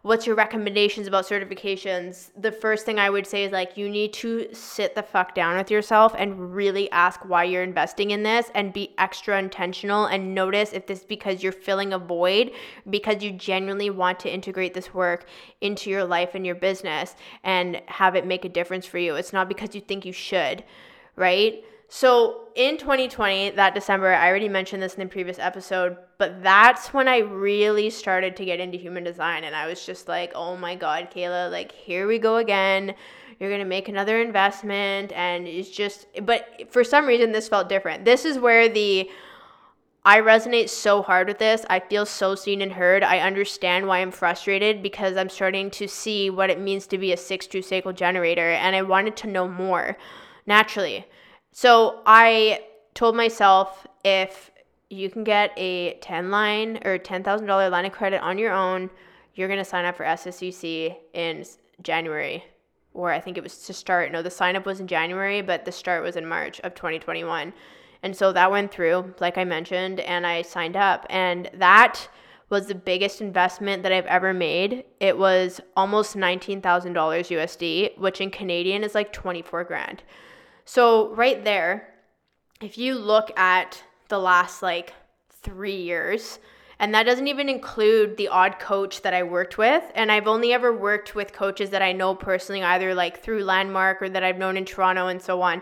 what's 0.05 0.27
your 0.27 0.35
recommendations 0.35 1.07
about 1.07 1.25
certifications? 1.25 2.29
The 2.39 2.51
first 2.51 2.85
thing 2.85 2.99
i 2.99 3.09
would 3.09 3.25
say 3.25 3.43
is 3.43 3.51
like 3.51 3.75
you 3.75 3.89
need 3.89 4.13
to 4.13 4.47
sit 4.53 4.93
the 4.93 5.01
fuck 5.01 5.33
down 5.33 5.57
with 5.57 5.71
yourself 5.71 6.13
and 6.15 6.53
really 6.53 6.91
ask 6.91 7.21
why 7.25 7.43
you're 7.43 7.63
investing 7.63 8.11
in 8.11 8.21
this 8.21 8.51
and 8.53 8.71
be 8.71 8.93
extra 8.99 9.39
intentional 9.39 10.05
and 10.05 10.35
notice 10.35 10.73
if 10.73 10.85
this 10.85 10.99
is 10.99 11.05
because 11.05 11.41
you're 11.41 11.51
filling 11.51 11.91
a 11.91 11.97
void 11.97 12.51
because 12.87 13.23
you 13.23 13.31
genuinely 13.31 13.89
want 13.89 14.19
to 14.19 14.31
integrate 14.31 14.75
this 14.75 14.93
work 14.93 15.25
into 15.61 15.89
your 15.89 16.05
life 16.05 16.35
and 16.35 16.45
your 16.45 16.53
business 16.53 17.15
and 17.43 17.81
have 17.87 18.15
it 18.15 18.27
make 18.27 18.45
a 18.45 18.49
difference 18.49 18.85
for 18.85 18.99
you. 18.99 19.15
It's 19.15 19.33
not 19.33 19.47
because 19.47 19.73
you 19.73 19.81
think 19.81 20.05
you 20.05 20.13
should 20.13 20.63
right 21.15 21.63
so 21.87 22.47
in 22.55 22.77
2020, 22.77 23.51
that 23.51 23.75
December, 23.75 24.13
I 24.13 24.27
already 24.27 24.49
mentioned 24.49 24.81
this 24.81 24.95
in 24.95 25.01
the 25.01 25.05
previous 25.11 25.37
episode, 25.37 25.97
but 26.17 26.41
that's 26.41 26.93
when 26.93 27.07
I 27.07 27.19
really 27.19 27.89
started 27.89 28.35
to 28.37 28.45
get 28.45 28.59
into 28.59 28.77
human 28.77 29.03
design. 29.03 29.43
And 29.43 29.55
I 29.55 29.67
was 29.67 29.85
just 29.85 30.07
like, 30.07 30.31
oh 30.35 30.57
my 30.57 30.75
God, 30.75 31.09
Kehla, 31.13 31.51
like, 31.51 31.71
here 31.71 32.07
we 32.07 32.17
go 32.17 32.37
again. 32.37 32.95
You're 33.39 33.49
going 33.49 33.59
to 33.59 33.65
make 33.65 33.87
another 33.87 34.19
investment. 34.21 35.11
And 35.11 35.47
it's 35.47 35.69
just, 35.69 36.07
but 36.23 36.63
for 36.69 36.83
some 36.83 37.05
reason, 37.05 37.31
this 37.31 37.49
felt 37.49 37.69
different. 37.69 38.05
This 38.05 38.25
is 38.25 38.39
where 38.39 38.67
the, 38.67 39.09
I 40.03 40.21
resonate 40.21 40.69
so 40.69 41.01
hard 41.01 41.27
with 41.27 41.39
this. 41.39 41.65
I 41.69 41.79
feel 41.79 42.05
so 42.05 42.35
seen 42.35 42.61
and 42.61 42.71
heard. 42.71 43.03
I 43.03 43.19
understand 43.19 43.87
why 43.87 43.99
I'm 43.99 44.11
frustrated 44.11 44.81
because 44.81 45.17
I'm 45.17 45.29
starting 45.29 45.69
to 45.71 45.87
see 45.87 46.29
what 46.29 46.49
it 46.49 46.59
means 46.59 46.87
to 46.87 46.97
be 46.97 47.11
a 47.11 47.17
6 47.17 47.47
2 47.47 47.61
sacral 47.61 47.93
generator. 47.93 48.51
And 48.51 48.75
I 48.75 48.81
wanted 48.81 49.17
to 49.17 49.27
know 49.27 49.47
more 49.47 49.97
naturally. 50.45 51.05
So 51.57 52.01
I 52.05 52.65
told 52.95 53.15
myself 53.15 53.87
if 54.03 54.51
you 54.89 55.09
can 55.09 55.23
get 55.23 55.53
a 55.55 55.93
10 56.01 56.29
line 56.29 56.79
or 56.83 56.99
$10,000 56.99 57.71
line 57.71 57.85
of 57.85 57.93
credit 57.93 58.21
on 58.21 58.37
your 58.37 58.51
own, 58.51 58.89
you're 59.35 59.47
going 59.47 59.59
to 59.59 59.63
sign 59.63 59.85
up 59.85 59.95
for 59.95 60.03
SSCC 60.03 60.97
in 61.13 61.45
January. 61.81 62.43
Or 62.93 63.09
I 63.09 63.21
think 63.21 63.37
it 63.37 63.43
was 63.43 63.59
to 63.67 63.73
start. 63.73 64.11
No, 64.11 64.21
the 64.21 64.29
sign 64.29 64.57
up 64.57 64.65
was 64.65 64.81
in 64.81 64.87
January, 64.87 65.41
but 65.41 65.63
the 65.63 65.71
start 65.71 66.03
was 66.03 66.17
in 66.17 66.27
March 66.27 66.59
of 66.59 66.75
2021. 66.75 67.53
And 68.03 68.13
so 68.13 68.33
that 68.33 68.51
went 68.51 68.73
through, 68.73 69.15
like 69.21 69.37
I 69.37 69.45
mentioned, 69.45 70.01
and 70.01 70.27
I 70.27 70.41
signed 70.41 70.75
up. 70.75 71.05
And 71.09 71.49
that 71.53 72.09
was 72.49 72.67
the 72.67 72.75
biggest 72.75 73.21
investment 73.21 73.81
that 73.83 73.93
I've 73.93 74.05
ever 74.07 74.33
made. 74.33 74.83
It 74.99 75.17
was 75.17 75.61
almost 75.77 76.17
$19,000 76.17 76.61
USD, 76.91 77.97
which 77.97 78.19
in 78.19 78.29
Canadian 78.29 78.83
is 78.83 78.93
like 78.93 79.13
24 79.13 79.63
grand. 79.63 80.03
So, 80.65 81.13
right 81.13 81.43
there, 81.43 81.87
if 82.61 82.77
you 82.77 82.95
look 82.95 83.37
at 83.37 83.83
the 84.09 84.19
last 84.19 84.61
like 84.61 84.93
three 85.29 85.75
years, 85.75 86.39
and 86.79 86.93
that 86.93 87.03
doesn't 87.03 87.27
even 87.27 87.47
include 87.47 88.17
the 88.17 88.27
odd 88.27 88.59
coach 88.59 89.01
that 89.03 89.13
I 89.13 89.23
worked 89.23 89.57
with. 89.57 89.83
And 89.95 90.11
I've 90.11 90.27
only 90.27 90.51
ever 90.51 90.75
worked 90.75 91.15
with 91.15 91.31
coaches 91.31 91.69
that 91.69 91.81
I 91.81 91.93
know 91.93 92.13
personally, 92.15 92.63
either 92.63 92.93
like 92.93 93.21
through 93.21 93.43
Landmark 93.43 94.01
or 94.01 94.09
that 94.09 94.23
I've 94.23 94.37
known 94.37 94.57
in 94.57 94.65
Toronto 94.65 95.07
and 95.07 95.21
so 95.21 95.41
on. 95.41 95.61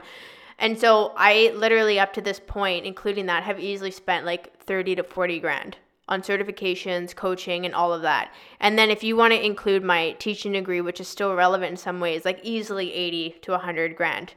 And 0.57 0.79
so 0.79 1.13
I 1.15 1.51
literally, 1.55 1.99
up 1.99 2.13
to 2.13 2.21
this 2.21 2.39
point, 2.39 2.85
including 2.85 3.25
that, 3.27 3.43
have 3.43 3.59
easily 3.59 3.91
spent 3.91 4.25
like 4.25 4.57
30 4.59 4.95
to 4.95 5.03
40 5.03 5.39
grand 5.39 5.77
on 6.07 6.21
certifications, 6.21 7.15
coaching, 7.15 7.65
and 7.65 7.73
all 7.75 7.93
of 7.93 8.01
that. 8.01 8.33
And 8.59 8.77
then 8.77 8.89
if 8.89 9.03
you 9.03 9.15
want 9.15 9.33
to 9.33 9.45
include 9.45 9.83
my 9.83 10.11
teaching 10.19 10.53
degree, 10.53 10.81
which 10.81 10.99
is 10.99 11.07
still 11.07 11.35
relevant 11.35 11.71
in 11.71 11.77
some 11.77 11.99
ways, 11.99 12.25
like 12.25 12.39
easily 12.43 12.93
80 12.93 13.35
to 13.43 13.51
100 13.51 13.95
grand. 13.95 14.33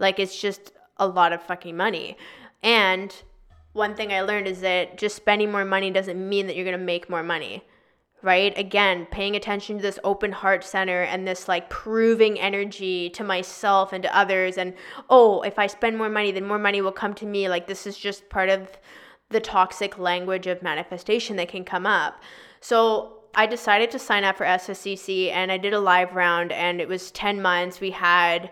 Like 0.00 0.18
it's 0.18 0.40
just 0.40 0.72
a 0.96 1.06
lot 1.06 1.32
of 1.32 1.42
fucking 1.42 1.76
money. 1.76 2.16
And 2.62 3.14
one 3.72 3.94
thing 3.94 4.12
I 4.12 4.22
learned 4.22 4.48
is 4.48 4.60
that 4.62 4.98
just 4.98 5.14
spending 5.14 5.52
more 5.52 5.64
money 5.64 5.90
doesn't 5.90 6.28
mean 6.28 6.46
that 6.46 6.56
you're 6.56 6.64
going 6.64 6.78
to 6.78 6.84
make 6.84 7.08
more 7.08 7.22
money. 7.22 7.62
Right? 8.22 8.56
Again, 8.58 9.06
paying 9.10 9.34
attention 9.34 9.76
to 9.76 9.82
this 9.82 9.98
open 10.04 10.32
heart 10.32 10.62
center 10.62 11.02
and 11.02 11.26
this 11.26 11.48
like 11.48 11.70
proving 11.70 12.38
energy 12.38 13.08
to 13.10 13.24
myself 13.24 13.94
and 13.94 14.02
to 14.02 14.14
others. 14.14 14.58
And 14.58 14.74
oh, 15.08 15.40
if 15.40 15.58
I 15.58 15.66
spend 15.68 15.96
more 15.96 16.10
money, 16.10 16.30
then 16.30 16.46
more 16.46 16.58
money 16.58 16.82
will 16.82 16.92
come 16.92 17.14
to 17.14 17.24
me. 17.24 17.48
Like, 17.48 17.66
this 17.66 17.86
is 17.86 17.96
just 17.96 18.28
part 18.28 18.50
of 18.50 18.78
the 19.30 19.40
toxic 19.40 19.98
language 19.98 20.46
of 20.46 20.62
manifestation 20.62 21.36
that 21.36 21.48
can 21.48 21.64
come 21.64 21.86
up. 21.86 22.20
So, 22.60 23.20
I 23.34 23.46
decided 23.46 23.90
to 23.92 23.98
sign 23.98 24.24
up 24.24 24.36
for 24.36 24.44
SSCC 24.44 25.30
and 25.30 25.52
I 25.52 25.56
did 25.56 25.72
a 25.72 25.80
live 25.80 26.14
round, 26.14 26.52
and 26.52 26.80
it 26.80 26.88
was 26.88 27.12
10 27.12 27.40
months. 27.40 27.80
We 27.80 27.92
had 27.92 28.50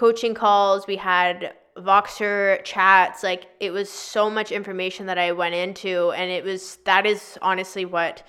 coaching 0.00 0.32
calls, 0.32 0.86
we 0.86 0.96
had 0.96 1.52
Voxer 1.76 2.64
chats. 2.64 3.22
Like 3.22 3.48
it 3.60 3.70
was 3.70 3.90
so 3.90 4.30
much 4.30 4.50
information 4.50 5.04
that 5.06 5.18
I 5.18 5.32
went 5.32 5.54
into, 5.54 6.10
and 6.12 6.30
it 6.30 6.42
was 6.42 6.78
that 6.86 7.04
is 7.04 7.36
honestly 7.42 7.84
what 7.84 8.26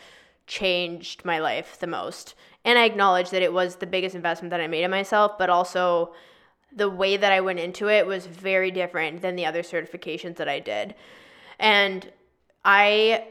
changed 0.48 1.24
my 1.24 1.40
life 1.40 1.80
the 1.80 1.88
most. 1.88 2.36
And 2.66 2.78
I 2.78 2.84
acknowledge 2.84 3.30
that 3.30 3.42
it 3.42 3.54
was 3.54 3.78
the 3.78 3.88
biggest 3.88 4.16
investment 4.16 4.50
that 4.50 4.60
I 4.60 4.68
made 4.68 4.84
in 4.84 4.92
myself, 4.92 5.38
but 5.38 5.50
also 5.50 6.14
the 6.76 6.90
way 6.90 7.16
that 7.16 7.32
I 7.32 7.40
went 7.40 7.60
into 7.60 7.88
it 7.88 8.06
was 8.06 8.26
very 8.26 8.70
different 8.72 9.22
than 9.22 9.38
the 9.38 9.46
other 9.46 9.64
certifications 9.64 10.36
that 10.36 10.50
I 10.50 10.60
did. 10.60 10.94
And 11.58 12.12
I 12.66 13.28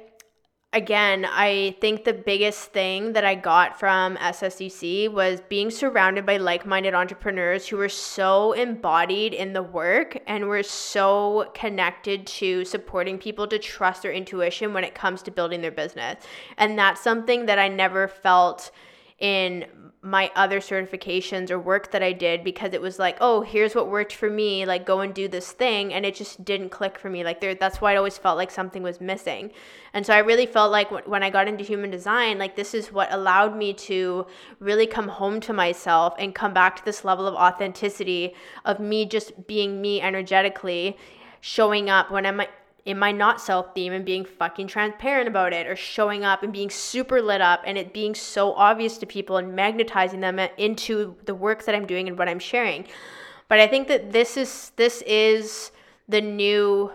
again, 0.73 1.25
I 1.25 1.77
think 1.81 2.05
the 2.05 2.13
biggest 2.13 2.73
thing 2.73 3.13
that 3.15 3.25
I 3.25 3.35
got 3.35 3.79
from 3.79 4.17
SSCC 4.17 5.13
was 5.13 5.41
being 5.49 5.71
surrounded 5.71 6.25
by 6.25 6.37
like 6.37 6.65
minded 6.65 6.95
entrepreneurs 6.95 7.67
who 7.67 7.77
were 7.77 7.89
so 7.89 8.53
embodied 8.53 9.35
in 9.35 9.53
the 9.53 9.63
work 9.63 10.19
and 10.27 10.47
were 10.47 10.63
so 10.63 11.51
connected 11.55 12.27
to 12.27 12.65
supporting 12.65 13.19
people 13.19 13.49
to 13.49 13.59
trust 13.59 14.03
their 14.03 14.13
intuition 14.13 14.73
when 14.73 14.85
it 14.85 14.95
comes 14.95 15.23
to 15.23 15.31
building 15.31 15.61
their 15.61 15.73
business. 15.73 16.25
And 16.57 16.79
that's 16.79 17.01
something 17.01 17.47
that 17.47 17.59
I 17.59 17.69
never 17.69 18.07
felt 18.07 18.71
in 19.21 19.67
my 20.03 20.31
other 20.35 20.61
certifications 20.61 21.51
or 21.51 21.59
work 21.59 21.91
that 21.93 22.03
I 22.03 22.15
did 22.15 22.43
because 22.43 22.73
it 22.73 22.81
was 22.81 22.99
like, 22.99 23.19
oh, 23.21 23.43
here's 23.43 23.75
what 23.75 23.91
worked 23.91 24.15
for 24.15 24.31
me, 24.31 24.65
like 24.65 24.87
go 24.87 25.01
and 25.01 25.13
do 25.13 25.29
this 25.29 25.53
thing, 25.53 25.93
and 25.93 26.07
it 26.07 26.15
just 26.15 26.43
didn't 26.43 26.71
click 26.71 26.99
for 26.99 27.11
me. 27.11 27.23
Like 27.23 27.43
there, 27.43 27.55
that's 27.55 27.83
why 27.83 27.93
I 27.93 27.97
always 27.97 28.17
felt 28.17 28.39
like 28.39 28.51
something 28.51 28.83
was 28.83 28.99
missing, 28.99 29.53
and 29.93 30.07
so 30.07 30.15
I 30.15 30.19
really 30.21 30.47
felt 30.47 30.73
like 30.73 30.91
when 31.07 31.23
I 31.23 31.29
got 31.29 31.49
into 31.49 31.65
human 31.65 31.91
design, 31.91 32.39
like 32.39 32.57
this 32.57 32.73
is 32.73 32.91
what 32.91 33.13
allowed 33.13 33.55
me 33.55 33.75
to 33.75 34.27
really 34.59 34.87
come 34.87 35.09
home 35.09 35.39
to 35.41 35.53
myself 35.53 36.15
and 36.19 36.35
come 36.35 36.55
back 36.55 36.77
to 36.77 36.85
this 36.85 37.05
level 37.05 37.27
of 37.27 37.35
authenticity 37.35 38.35
of 38.65 38.81
me 38.81 39.05
just 39.05 39.47
being 39.47 39.83
me 39.83 40.01
energetically, 40.01 40.97
showing 41.43 41.91
up 41.91 42.11
when 42.11 42.25
I'm 42.25 42.41
in 42.85 42.99
my 42.99 43.13
not 43.13 43.41
self 43.41 43.75
theme 43.75 43.93
and 43.93 44.05
being 44.05 44.25
fucking 44.25 44.67
transparent 44.67 45.29
about 45.29 45.53
it 45.53 45.67
or 45.67 45.77
showing 45.77 46.25
up 46.25 46.43
and 46.43 46.53
being 46.53 46.71
super 46.71 47.21
lit 47.21 47.41
up 47.41 47.63
and 47.67 47.77
it 47.77 47.93
being 47.93 48.15
so 48.15 48.53
obvious 48.55 48.99
to 48.99 49.07
people 49.07 49.37
and 49.37 49.55
magnetizing 49.55 50.21
them 50.21 50.39
into 50.59 51.17
the 51.25 51.35
work 51.35 51.65
that 51.65 51.75
I'm 51.75 51.87
doing 51.87 52.09
and 52.09 52.19
what 52.19 52.29
I'm 52.29 52.39
sharing. 52.39 52.87
But 53.49 53.61
I 53.61 53.67
think 53.67 53.89
that 53.89 54.13
this 54.13 54.37
is 54.37 54.73
this 54.77 55.03
is 55.03 55.73
the 56.09 56.21
new 56.21 56.91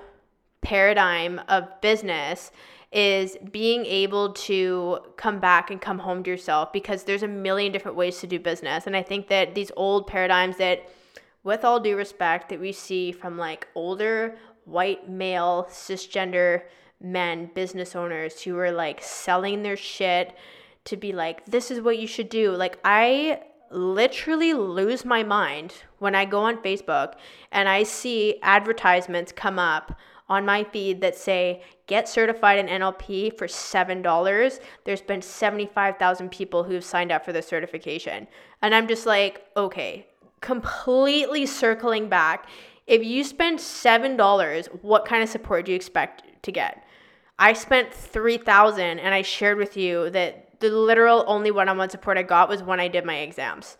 paradigm 0.61 1.39
of 1.47 1.81
business 1.81 2.51
is 2.91 3.37
being 3.51 3.85
able 3.85 4.31
to 4.31 4.99
come 5.17 5.39
back 5.39 5.69
and 5.69 5.81
come 5.81 5.99
home 5.99 6.23
to 6.23 6.29
yourself 6.31 6.71
because 6.71 7.03
there's 7.03 7.23
a 7.23 7.27
million 7.27 7.71
different 7.71 7.97
ways 7.97 8.19
to 8.19 8.27
do 8.27 8.39
business. 8.39 8.87
And 8.87 8.95
I 8.95 9.03
think 9.03 9.27
that 9.27 9.53
these 9.53 9.71
old 9.75 10.07
paradigms 10.07 10.57
that, 10.57 10.89
with 11.43 11.65
all 11.65 11.79
due 11.79 11.97
respect, 11.97 12.49
that 12.49 12.59
we 12.59 12.71
see 12.71 13.11
from 13.11 13.37
like 13.37 13.67
older 13.75 14.37
white 14.65 15.09
male 15.09 15.67
cisgender 15.69 16.63
men, 17.01 17.49
business 17.53 17.95
owners 17.95 18.41
who 18.41 18.57
are 18.57 18.71
like 18.71 19.01
selling 19.01 19.63
their 19.63 19.77
shit 19.77 20.35
to 20.85 20.97
be 20.97 21.11
like, 21.13 21.45
this 21.45 21.71
is 21.71 21.81
what 21.81 21.97
you 21.97 22.07
should 22.07 22.29
do. 22.29 22.51
Like, 22.51 22.77
I 22.83 23.41
literally 23.71 24.53
lose 24.53 25.03
my 25.03 25.23
mind 25.23 25.73
when 25.99 26.15
I 26.15 26.25
go 26.25 26.41
on 26.41 26.61
Facebook 26.61 27.13
and 27.51 27.67
I 27.67 27.83
see 27.83 28.39
advertisements 28.41 29.31
come 29.31 29.59
up 29.59 29.97
on 30.27 30.45
my 30.45 30.63
feed 30.63 31.01
that 31.01 31.15
say 31.15 31.63
get 31.87 32.09
certified 32.09 32.57
in 32.57 32.67
NLP 32.67 33.37
for 33.37 33.47
$7. 33.47 34.59
There's 34.85 35.01
been 35.01 35.21
75,000 35.21 36.29
people 36.29 36.63
who've 36.63 36.83
signed 36.83 37.11
up 37.11 37.25
for 37.25 37.33
the 37.33 37.41
certification. 37.41 38.27
And 38.61 38.73
I'm 38.73 38.87
just 38.87 39.05
like, 39.05 39.45
okay, 39.55 40.07
completely 40.41 41.45
circling 41.45 42.09
back. 42.09 42.47
If 42.87 43.03
you 43.03 43.23
spend 43.23 43.59
$7, 43.59 44.67
what 44.81 45.05
kind 45.05 45.23
of 45.23 45.29
support 45.29 45.65
do 45.65 45.71
you 45.71 45.75
expect 45.75 46.43
to 46.43 46.51
get? 46.51 46.83
I 47.39 47.53
spent 47.53 47.93
3000 47.93 48.99
and 48.99 49.13
I 49.13 49.21
shared 49.21 49.57
with 49.57 49.75
you 49.75 50.09
that 50.11 50.59
the 50.59 50.69
literal 50.69 51.23
only 51.27 51.51
one-on-one 51.51 51.89
support 51.89 52.17
I 52.17 52.23
got 52.23 52.47
was 52.47 52.63
when 52.63 52.79
I 52.79 52.87
did 52.87 53.05
my 53.05 53.17
exams. 53.17 53.77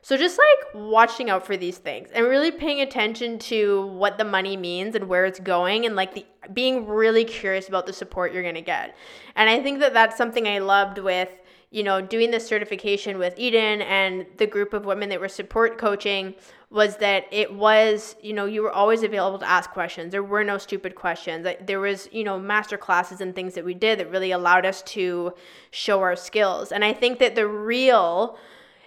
So 0.00 0.16
just 0.16 0.38
like 0.38 0.74
watching 0.74 1.28
out 1.28 1.44
for 1.44 1.56
these 1.56 1.78
things 1.78 2.08
and 2.12 2.26
really 2.26 2.50
paying 2.50 2.80
attention 2.80 3.38
to 3.40 3.86
what 3.88 4.16
the 4.16 4.24
money 4.24 4.56
means 4.56 4.94
and 4.94 5.08
where 5.08 5.26
it's 5.26 5.40
going 5.40 5.86
and 5.86 5.96
like 5.96 6.14
the 6.14 6.24
being 6.52 6.86
really 6.86 7.24
curious 7.24 7.68
about 7.68 7.84
the 7.86 7.92
support 7.92 8.32
you're 8.32 8.42
going 8.42 8.54
to 8.54 8.62
get. 8.62 8.96
And 9.36 9.50
I 9.50 9.62
think 9.62 9.80
that 9.80 9.92
that's 9.92 10.16
something 10.16 10.48
I 10.48 10.60
loved 10.60 10.98
with 10.98 11.28
you 11.70 11.82
know, 11.82 12.00
doing 12.00 12.30
the 12.30 12.40
certification 12.40 13.18
with 13.18 13.34
Eden 13.36 13.82
and 13.82 14.26
the 14.38 14.46
group 14.46 14.72
of 14.72 14.86
women 14.86 15.08
that 15.10 15.20
were 15.20 15.28
support 15.28 15.76
coaching 15.78 16.34
was 16.70 16.96
that 16.98 17.24
it 17.30 17.52
was, 17.52 18.16
you 18.22 18.32
know, 18.32 18.46
you 18.46 18.62
were 18.62 18.72
always 18.72 19.02
available 19.02 19.38
to 19.38 19.48
ask 19.48 19.70
questions. 19.70 20.12
There 20.12 20.22
were 20.22 20.44
no 20.44 20.58
stupid 20.58 20.94
questions. 20.94 21.46
There 21.60 21.80
was, 21.80 22.08
you 22.12 22.24
know, 22.24 22.38
master 22.38 22.78
classes 22.78 23.20
and 23.20 23.34
things 23.34 23.54
that 23.54 23.64
we 23.64 23.74
did 23.74 23.98
that 23.98 24.10
really 24.10 24.30
allowed 24.30 24.66
us 24.66 24.82
to 24.82 25.32
show 25.70 26.00
our 26.00 26.16
skills. 26.16 26.72
And 26.72 26.84
I 26.84 26.92
think 26.92 27.18
that 27.18 27.34
the 27.34 27.46
real 27.46 28.38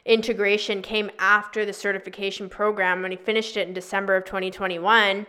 integration 0.05 0.81
came 0.81 1.11
after 1.19 1.65
the 1.65 1.73
certification 1.73 2.49
program 2.49 3.01
when 3.01 3.11
he 3.11 3.17
finished 3.17 3.57
it 3.57 3.67
in 3.67 3.73
December 3.73 4.15
of 4.15 4.25
2021 4.25 5.27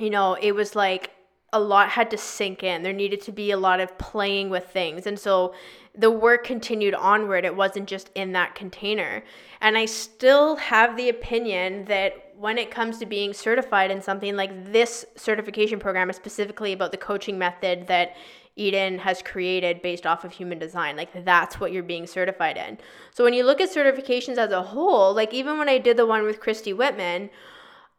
you 0.00 0.10
know 0.10 0.34
it 0.40 0.52
was 0.52 0.74
like 0.74 1.10
a 1.52 1.60
lot 1.60 1.90
had 1.90 2.10
to 2.10 2.16
sink 2.16 2.62
in 2.62 2.82
there 2.82 2.92
needed 2.92 3.20
to 3.20 3.32
be 3.32 3.50
a 3.50 3.56
lot 3.56 3.80
of 3.80 3.96
playing 3.98 4.48
with 4.48 4.66
things 4.70 5.06
and 5.06 5.18
so 5.18 5.54
the 5.96 6.10
work 6.10 6.44
continued 6.44 6.94
onward 6.94 7.44
it 7.44 7.56
wasn't 7.56 7.88
just 7.88 8.10
in 8.14 8.32
that 8.32 8.54
container 8.54 9.22
and 9.60 9.76
i 9.76 9.84
still 9.84 10.56
have 10.56 10.96
the 10.96 11.08
opinion 11.08 11.84
that 11.86 12.32
when 12.36 12.56
it 12.56 12.70
comes 12.70 12.98
to 12.98 13.04
being 13.04 13.34
certified 13.34 13.90
in 13.90 14.00
something 14.00 14.34
like 14.34 14.72
this 14.72 15.04
certification 15.16 15.78
program 15.78 16.08
is 16.08 16.16
specifically 16.16 16.72
about 16.72 16.90
the 16.90 16.96
coaching 16.96 17.38
method 17.38 17.86
that 17.86 18.16
Eden 18.56 18.98
has 18.98 19.22
created 19.22 19.82
based 19.82 20.06
off 20.06 20.24
of 20.24 20.32
human 20.32 20.58
design. 20.58 20.96
Like 20.96 21.24
that's 21.24 21.60
what 21.60 21.72
you're 21.72 21.82
being 21.82 22.06
certified 22.06 22.56
in. 22.56 22.78
So 23.10 23.24
when 23.24 23.34
you 23.34 23.44
look 23.44 23.60
at 23.60 23.70
certifications 23.70 24.38
as 24.38 24.52
a 24.52 24.62
whole, 24.62 25.14
like 25.14 25.32
even 25.32 25.58
when 25.58 25.68
I 25.68 25.78
did 25.78 25.96
the 25.96 26.06
one 26.06 26.24
with 26.24 26.40
Christy 26.40 26.72
Whitman, 26.72 27.30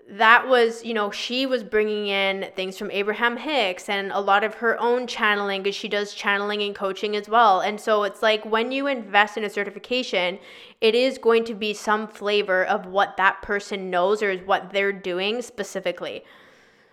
that 0.09 0.47
was, 0.47 0.83
you 0.83 0.93
know, 0.93 1.11
she 1.11 1.45
was 1.45 1.63
bringing 1.63 2.07
in 2.07 2.51
things 2.55 2.77
from 2.77 2.91
Abraham 2.91 3.37
Hicks 3.37 3.87
and 3.87 4.11
a 4.11 4.19
lot 4.19 4.43
of 4.43 4.55
her 4.55 4.79
own 4.79 5.07
channeling 5.07 5.63
because 5.63 5.75
she 5.75 5.87
does 5.87 6.13
channeling 6.13 6.61
and 6.61 6.75
coaching 6.75 7.15
as 7.15 7.29
well. 7.29 7.61
And 7.61 7.79
so 7.79 8.03
it's 8.03 8.21
like 8.21 8.43
when 8.43 8.71
you 8.71 8.87
invest 8.87 9.37
in 9.37 9.43
a 9.43 9.49
certification, 9.49 10.39
it 10.81 10.95
is 10.95 11.17
going 11.17 11.45
to 11.45 11.53
be 11.53 11.73
some 11.73 12.07
flavor 12.07 12.65
of 12.65 12.85
what 12.85 13.15
that 13.17 13.41
person 13.41 13.89
knows 13.89 14.21
or 14.21 14.31
is 14.31 14.45
what 14.45 14.71
they're 14.71 14.91
doing 14.91 15.41
specifically. 15.41 16.23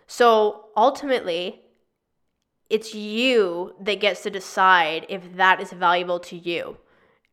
So 0.06 0.66
ultimately, 0.76 1.62
it's 2.70 2.94
you 2.94 3.74
that 3.80 4.00
gets 4.00 4.22
to 4.22 4.30
decide 4.30 5.06
if 5.08 5.36
that 5.36 5.60
is 5.60 5.72
valuable 5.72 6.20
to 6.20 6.36
you. 6.36 6.76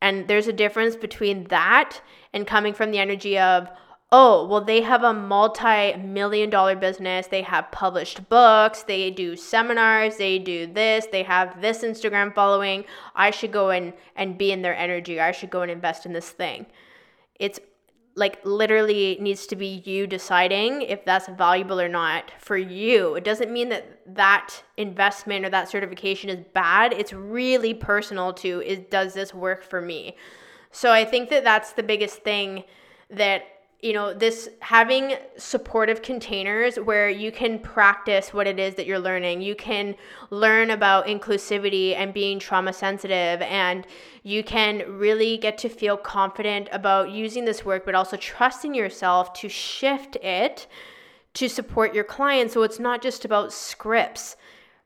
And 0.02 0.28
there's 0.28 0.48
a 0.48 0.54
difference 0.54 0.96
between 0.96 1.46
that 1.46 2.02
and 2.34 2.46
coming 2.46 2.74
from 2.74 2.92
the 2.92 3.00
energy 3.00 3.38
of, 3.38 3.70
oh, 4.18 4.48
well, 4.48 4.62
they 4.62 4.80
have 4.80 5.04
a 5.04 5.14
multi 5.14 5.98
million 5.98 6.50
dollar 6.50 6.74
business. 6.74 7.28
They 7.28 7.42
have 7.42 7.70
published 7.72 8.30
books. 8.30 8.84
They 8.84 9.12
do 9.12 9.36
seminars. 9.36 10.16
They 10.16 10.40
do 10.40 10.68
this. 10.68 11.06
They 11.12 11.24
have 11.24 11.60
this 11.60 11.80
Instagram 11.80 12.34
following. 12.34 12.86
I 13.14 13.32
should 13.32 13.52
go 13.52 13.72
and, 13.72 13.92
and 14.16 14.38
be 14.38 14.54
in 14.54 14.62
their 14.62 14.76
energy. 14.76 15.20
I 15.20 15.34
should 15.34 15.50
go 15.50 15.64
and 15.64 15.70
invest 15.70 16.06
in 16.06 16.14
this 16.14 16.30
thing. 16.30 16.66
It's 17.40 17.60
like 18.16 18.40
literally 18.46 19.18
needs 19.20 19.46
to 19.48 19.58
be 19.58 19.84
you 19.84 20.08
deciding 20.08 20.84
if 20.84 21.04
that's 21.04 21.28
valuable 21.28 21.82
or 21.82 21.90
not 21.90 22.32
for 22.40 22.56
you. 22.56 23.16
It 23.16 23.26
doesn't 23.26 23.52
mean 23.52 23.68
that 23.68 24.00
that 24.16 24.64
investment 24.78 25.44
or 25.46 25.50
that 25.50 25.68
certification 25.68 26.30
is 26.30 26.40
bad. 26.54 26.94
It's 26.94 27.12
really 27.12 27.74
personal 27.74 28.32
to 28.36 28.62
is 28.62 28.80
does 28.90 29.14
this 29.14 29.34
work 29.34 29.62
for 29.62 29.82
me? 29.82 30.16
So 30.72 30.94
I 30.94 31.04
think 31.04 31.30
that 31.32 31.44
that's 31.44 31.74
the 31.74 31.84
biggest 31.84 32.20
thing 32.20 32.64
that 33.10 33.44
you 33.86 33.94
know 33.94 34.16
this 34.16 34.50
having 34.62 35.14
supportive 35.38 36.02
containers 36.02 36.78
where 36.78 37.08
you 37.08 37.32
can 37.32 37.60
practice 37.60 38.34
what 38.34 38.48
it 38.48 38.60
is 38.60 38.74
that 38.76 38.88
you're 38.88 39.00
learning. 39.00 39.42
You 39.42 39.56
can 39.56 39.96
learn 40.32 40.72
about 40.72 41.06
inclusivity 41.06 41.96
and 41.96 42.12
being 42.12 42.40
trauma 42.40 42.74
sensitive 42.74 43.44
and 43.44 43.86
you 44.24 44.44
can 44.44 44.98
really 44.98 45.38
get 45.38 45.60
to 45.60 45.70
feel 45.70 45.98
confident 45.98 46.68
about 46.72 47.12
using 47.12 47.46
this 47.46 47.64
work 47.64 47.86
but 47.86 47.94
also 47.94 48.18
trusting 48.18 48.74
yourself 48.74 49.34
to 49.34 49.48
shift 49.48 50.16
it 50.18 50.66
to 51.36 51.48
support 51.48 51.94
your 51.94 52.04
clients. 52.04 52.56
So 52.56 52.64
it's 52.64 52.80
not 52.80 53.04
just 53.04 53.24
about 53.24 53.54
scripts 53.54 54.36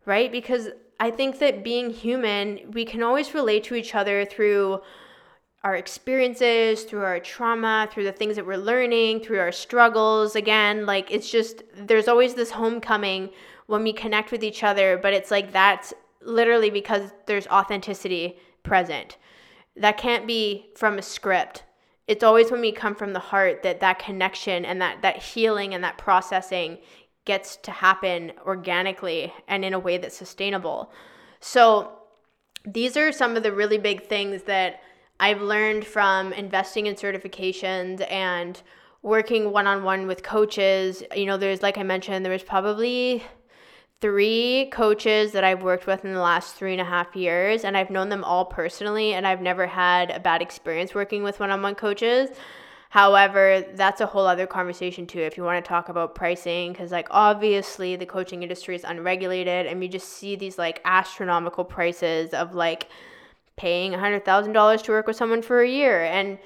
right? 0.05 0.31
Because 0.31 0.69
i 1.01 1.09
think 1.09 1.39
that 1.39 1.63
being 1.63 1.89
human 1.89 2.59
we 2.73 2.83
can 2.83 3.01
always 3.01 3.33
relate 3.33 3.63
to 3.63 3.75
each 3.75 3.95
other 3.95 4.25
through 4.25 4.81
our 5.63 5.75
experiences, 5.75 6.83
through 6.83 7.03
our 7.03 7.19
trauma, 7.19 7.87
through 7.91 8.05
the 8.05 8.11
things 8.11 8.35
that 8.35 8.45
we're 8.45 8.55
learning, 8.57 9.19
through 9.19 9.39
our 9.39 9.51
struggles. 9.51 10.35
Again, 10.35 10.85
like 10.85 11.11
it's 11.11 11.29
just, 11.29 11.63
there's 11.75 12.07
always 12.07 12.33
this 12.33 12.51
homecoming 12.51 13.29
when 13.67 13.83
we 13.83 13.93
connect 13.93 14.31
with 14.31 14.43
each 14.43 14.63
other, 14.63 14.97
but 14.97 15.13
it's 15.13 15.31
like 15.31 15.51
that's 15.51 15.93
literally 16.21 16.69
because 16.69 17.11
there's 17.25 17.47
authenticity 17.47 18.37
present. 18.63 19.17
That 19.75 19.97
can't 19.97 20.25
be 20.25 20.71
from 20.75 20.97
a 20.97 21.01
script. 21.01 21.63
It's 22.07 22.23
always 22.23 22.51
when 22.51 22.61
we 22.61 22.71
come 22.71 22.95
from 22.95 23.13
the 23.13 23.19
heart 23.19 23.61
that 23.63 23.81
that 23.81 23.99
connection 23.99 24.65
and 24.65 24.81
that 24.81 25.03
that 25.03 25.17
healing 25.17 25.73
and 25.73 25.83
that 25.83 25.97
processing 25.97 26.79
gets 27.25 27.57
to 27.57 27.71
happen 27.71 28.31
organically 28.45 29.31
and 29.47 29.63
in 29.63 29.73
a 29.73 29.79
way 29.79 29.97
that's 29.97 30.17
sustainable. 30.17 30.91
So 31.39 31.91
these 32.65 32.97
are 32.97 33.11
some 33.11 33.37
of 33.37 33.43
the 33.43 33.53
really 33.53 33.77
big 33.77 34.07
things 34.07 34.43
that 34.43 34.81
I've 35.19 35.41
learned 35.41 35.85
from 35.85 36.33
investing 36.33 36.85
in 36.85 36.95
certifications 36.95 38.09
and 38.09 38.61
working 39.01 39.51
one 39.51 39.67
on 39.67 39.83
one 39.83 40.07
with 40.07 40.23
coaches. 40.23 41.03
You 41.15 41.25
know, 41.25 41.37
there's, 41.37 41.61
like 41.61 41.77
I 41.77 41.83
mentioned, 41.83 42.25
there 42.25 42.31
was 42.31 42.43
probably 42.43 43.23
three 44.01 44.69
coaches 44.71 45.33
that 45.33 45.43
I've 45.43 45.61
worked 45.61 45.85
with 45.85 46.05
in 46.05 46.13
the 46.13 46.21
last 46.21 46.55
three 46.55 46.71
and 46.71 46.81
a 46.81 46.85
half 46.85 47.15
years, 47.15 47.65
and 47.65 47.75
I've 47.75 47.89
known 47.89 48.09
them 48.09 48.23
all 48.23 48.45
personally, 48.45 49.13
and 49.13 49.27
I've 49.27 49.41
never 49.41 49.67
had 49.67 50.09
a 50.11 50.19
bad 50.19 50.41
experience 50.41 50.95
working 50.95 51.21
with 51.21 51.39
one 51.39 51.51
on 51.51 51.61
one 51.61 51.75
coaches. 51.75 52.29
However, 52.89 53.63
that's 53.75 54.01
a 54.01 54.07
whole 54.07 54.25
other 54.25 54.47
conversation 54.47 55.05
too 55.05 55.19
if 55.19 55.37
you 55.37 55.43
want 55.43 55.63
to 55.63 55.67
talk 55.67 55.89
about 55.89 56.15
pricing 56.15 56.71
because 56.71 56.91
like 56.91 57.07
obviously 57.11 57.95
the 57.95 58.05
coaching 58.05 58.41
industry 58.41 58.75
is 58.75 58.83
unregulated 58.83 59.67
and 59.67 59.83
you 59.83 59.89
just 59.89 60.09
see 60.09 60.35
these 60.35 60.57
like 60.57 60.81
astronomical 60.85 61.63
prices 61.63 62.33
of 62.33 62.55
like 62.55 62.87
paying 63.59 63.91
$100,000 63.91 64.83
to 64.83 64.91
work 64.91 65.05
with 65.05 65.17
someone 65.17 65.41
for 65.41 65.61
a 65.61 65.69
year. 65.69 66.01
And 66.01 66.39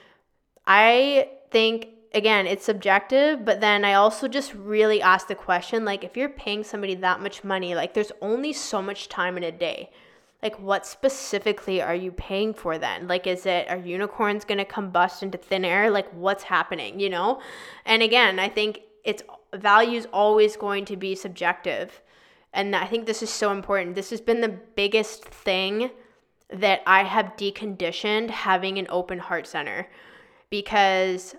I 0.66 1.30
think, 1.52 1.90
again, 2.16 2.48
it's 2.48 2.66
subjective, 2.66 3.46
but 3.46 3.62
then 3.62 3.86
I 3.86 3.94
also 3.94 4.28
just 4.28 4.52
really 4.56 5.00
ask 5.00 5.28
the 5.28 5.36
question 5.36 5.86
like, 5.86 6.04
if 6.04 6.18
you're 6.18 6.28
paying 6.28 6.64
somebody 6.64 6.96
that 6.96 7.22
much 7.22 7.44
money, 7.44 7.76
like, 7.76 7.94
there's 7.94 8.12
only 8.20 8.52
so 8.52 8.82
much 8.82 9.10
time 9.10 9.38
in 9.38 9.44
a 9.44 9.52
day. 9.52 9.92
Like, 10.42 10.60
what 10.60 10.88
specifically 10.88 11.84
are 11.84 11.94
you 11.94 12.12
paying 12.12 12.52
for 12.52 12.80
then? 12.80 13.08
Like, 13.08 13.28
is 13.28 13.46
it, 13.46 13.70
are 13.70 13.78
unicorns 13.78 14.44
gonna 14.44 14.66
combust 14.66 15.22
into 15.22 15.38
thin 15.38 15.64
air? 15.64 15.92
Like, 15.92 16.10
what's 16.14 16.44
happening, 16.44 17.00
you 17.00 17.12
know? 17.12 17.40
And 17.86 18.02
again, 18.02 18.40
I 18.40 18.50
think 18.50 18.82
it's 19.04 19.22
value 19.54 20.00
is 20.00 20.08
always 20.12 20.58
going 20.58 20.86
to 20.86 20.98
be 20.98 21.14
subjective. 21.14 22.02
And 22.54 22.76
I 22.76 22.88
think 22.88 23.06
this 23.06 23.22
is 23.22 23.30
so 23.30 23.52
important. 23.52 23.94
This 23.94 24.10
has 24.10 24.20
been 24.20 24.42
the 24.42 24.58
biggest 24.76 25.26
thing 25.26 25.92
that 26.50 26.82
I 26.86 27.04
have 27.04 27.36
deconditioned 27.38 28.30
having 28.30 28.78
an 28.78 28.88
open 28.90 29.20
heart 29.20 29.48
center. 29.48 29.88
Because 30.50 31.36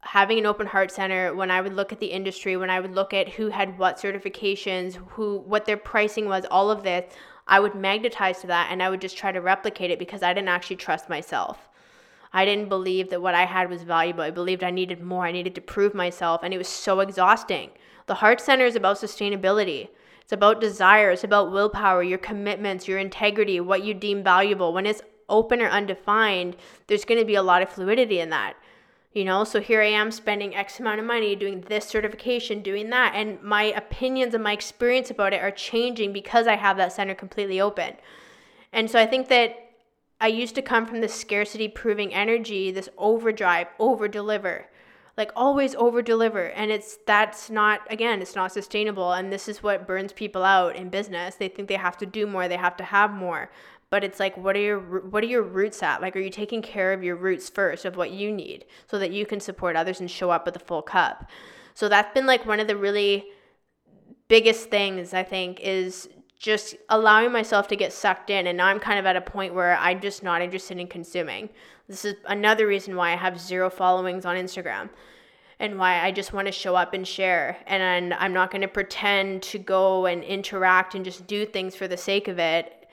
having 0.00 0.38
an 0.38 0.46
open 0.46 0.68
heart 0.68 0.92
center 0.92 1.34
when 1.34 1.50
i 1.50 1.60
would 1.60 1.72
look 1.72 1.92
at 1.92 1.98
the 1.98 2.06
industry 2.06 2.56
when 2.56 2.70
i 2.70 2.78
would 2.78 2.94
look 2.94 3.12
at 3.12 3.28
who 3.28 3.48
had 3.48 3.76
what 3.76 3.96
certifications 3.96 4.94
who 5.10 5.38
what 5.38 5.64
their 5.64 5.76
pricing 5.76 6.26
was 6.26 6.44
all 6.48 6.70
of 6.70 6.84
this 6.84 7.12
i 7.48 7.58
would 7.58 7.74
magnetize 7.74 8.40
to 8.40 8.46
that 8.46 8.68
and 8.70 8.80
i 8.80 8.88
would 8.88 9.00
just 9.00 9.16
try 9.16 9.32
to 9.32 9.40
replicate 9.40 9.90
it 9.90 9.98
because 9.98 10.22
i 10.22 10.32
didn't 10.32 10.48
actually 10.48 10.76
trust 10.76 11.08
myself. 11.08 11.68
I 12.32 12.44
didn't 12.44 12.68
believe 12.68 13.08
that 13.10 13.22
what 13.22 13.34
i 13.34 13.46
had 13.46 13.70
was 13.70 13.82
valuable. 13.82 14.22
I 14.22 14.30
believed 14.30 14.62
i 14.62 14.70
needed 14.70 15.00
more. 15.00 15.24
I 15.24 15.32
needed 15.32 15.54
to 15.54 15.60
prove 15.60 15.94
myself. 15.94 16.42
And 16.42 16.52
it 16.52 16.58
was 16.58 16.68
so 16.68 17.00
exhausting. 17.00 17.70
The 18.06 18.16
heart 18.16 18.40
center 18.40 18.66
is 18.66 18.76
about 18.76 18.98
sustainability 18.98 19.88
it's 20.26 20.32
about 20.32 20.60
desire. 20.60 21.12
It's 21.12 21.22
about 21.22 21.52
willpower 21.52 22.02
your 22.02 22.18
commitments 22.18 22.88
your 22.88 22.98
integrity 22.98 23.60
what 23.60 23.84
you 23.84 23.94
deem 23.94 24.24
valuable. 24.24 24.72
When 24.72 24.84
it's 24.84 25.00
open 25.28 25.62
or 25.62 25.68
undefined 25.68 26.56
there's 26.88 27.04
going 27.04 27.20
to 27.20 27.24
be 27.24 27.36
a 27.36 27.42
lot 27.42 27.62
of 27.62 27.68
fluidity 27.68 28.18
in 28.18 28.30
that 28.30 28.56
you 29.12 29.24
know? 29.24 29.44
So 29.44 29.60
here 29.60 29.80
i 29.80 29.86
am 29.86 30.10
spending 30.10 30.54
x 30.54 30.80
amount 30.80 31.00
of 31.00 31.06
money 31.06 31.34
doing 31.36 31.62
this 31.62 31.86
certification 31.86 32.60
doing 32.60 32.90
that 32.90 33.12
and 33.14 33.40
my 33.42 33.64
opinions 33.64 34.34
and 34.34 34.44
my 34.44 34.52
experience 34.52 35.10
about 35.10 35.32
it 35.32 35.42
are 35.42 35.50
changing 35.50 36.12
because 36.12 36.46
i 36.46 36.56
have 36.56 36.76
that 36.76 36.92
center 36.92 37.14
completely 37.14 37.60
open. 37.60 37.94
And 38.72 38.90
so 38.90 38.98
i 38.98 39.06
think 39.06 39.28
that 39.28 39.70
i 40.20 40.26
used 40.26 40.54
to 40.56 40.62
come 40.62 40.86
from 40.86 41.00
this 41.00 41.14
scarcity 41.14 41.68
proving 41.68 42.12
energy 42.12 42.70
this 42.70 42.88
overdrive 42.98 43.68
over 43.78 44.08
deliver 44.08 44.66
like 45.16 45.32
always 45.34 45.74
over 45.74 46.02
deliver 46.02 46.46
and 46.50 46.70
it's 46.70 46.98
that's 47.06 47.48
not 47.48 47.80
again 47.90 48.20
it's 48.20 48.34
not 48.34 48.52
sustainable 48.52 49.12
and 49.12 49.32
this 49.32 49.48
is 49.48 49.62
what 49.62 49.86
burns 49.86 50.12
people 50.12 50.44
out 50.44 50.76
in 50.76 50.88
business. 50.88 51.36
They 51.36 51.48
think 51.48 51.68
they 51.68 51.76
have 51.76 51.96
to 51.98 52.06
do 52.06 52.26
more 52.26 52.48
they 52.48 52.56
have 52.56 52.76
to 52.76 52.84
have 52.84 53.12
more. 53.12 53.50
But 53.88 54.04
it's 54.04 54.20
like 54.20 54.36
what 54.36 54.56
are 54.56 54.60
your 54.60 54.80
what 54.80 55.22
are 55.22 55.28
your 55.28 55.42
roots 55.42 55.82
at? 55.82 56.02
Like 56.02 56.16
are 56.16 56.20
you 56.20 56.30
taking 56.30 56.62
care 56.62 56.92
of 56.92 57.02
your 57.02 57.16
roots 57.16 57.48
first 57.48 57.84
of 57.84 57.96
what 57.96 58.10
you 58.10 58.32
need 58.32 58.64
so 58.88 58.98
that 58.98 59.12
you 59.12 59.26
can 59.26 59.40
support 59.40 59.76
others 59.76 60.00
and 60.00 60.10
show 60.10 60.30
up 60.30 60.44
with 60.44 60.56
a 60.56 60.60
full 60.60 60.82
cup? 60.82 61.30
So 61.74 61.88
that's 61.88 62.12
been 62.12 62.26
like 62.26 62.46
one 62.46 62.60
of 62.60 62.66
the 62.66 62.76
really 62.76 63.26
biggest 64.28 64.70
things 64.70 65.14
i 65.14 65.22
think 65.22 65.60
is 65.60 66.08
just 66.38 66.76
allowing 66.88 67.32
myself 67.32 67.66
to 67.68 67.76
get 67.76 67.92
sucked 67.92 68.30
in 68.30 68.46
and 68.46 68.58
now 68.58 68.66
i'm 68.66 68.80
kind 68.80 68.98
of 68.98 69.06
at 69.06 69.16
a 69.16 69.20
point 69.20 69.54
where 69.54 69.76
i'm 69.78 70.00
just 70.00 70.22
not 70.22 70.42
interested 70.42 70.78
in 70.78 70.86
consuming 70.86 71.48
this 71.88 72.04
is 72.04 72.14
another 72.26 72.66
reason 72.66 72.96
why 72.96 73.12
i 73.12 73.16
have 73.16 73.40
zero 73.40 73.70
followings 73.70 74.24
on 74.24 74.36
instagram 74.36 74.88
and 75.58 75.78
why 75.78 76.04
I 76.04 76.12
just 76.12 76.32
want 76.32 76.46
to 76.46 76.52
show 76.52 76.76
up 76.76 76.92
and 76.92 77.06
share. 77.06 77.56
And 77.66 78.12
I'm 78.14 78.32
not 78.32 78.50
going 78.50 78.62
to 78.62 78.68
pretend 78.68 79.42
to 79.44 79.58
go 79.58 80.06
and 80.06 80.22
interact 80.22 80.94
and 80.94 81.04
just 81.04 81.26
do 81.26 81.46
things 81.46 81.74
for 81.74 81.88
the 81.88 81.96
sake 81.96 82.28
of 82.28 82.38
it. 82.38 82.86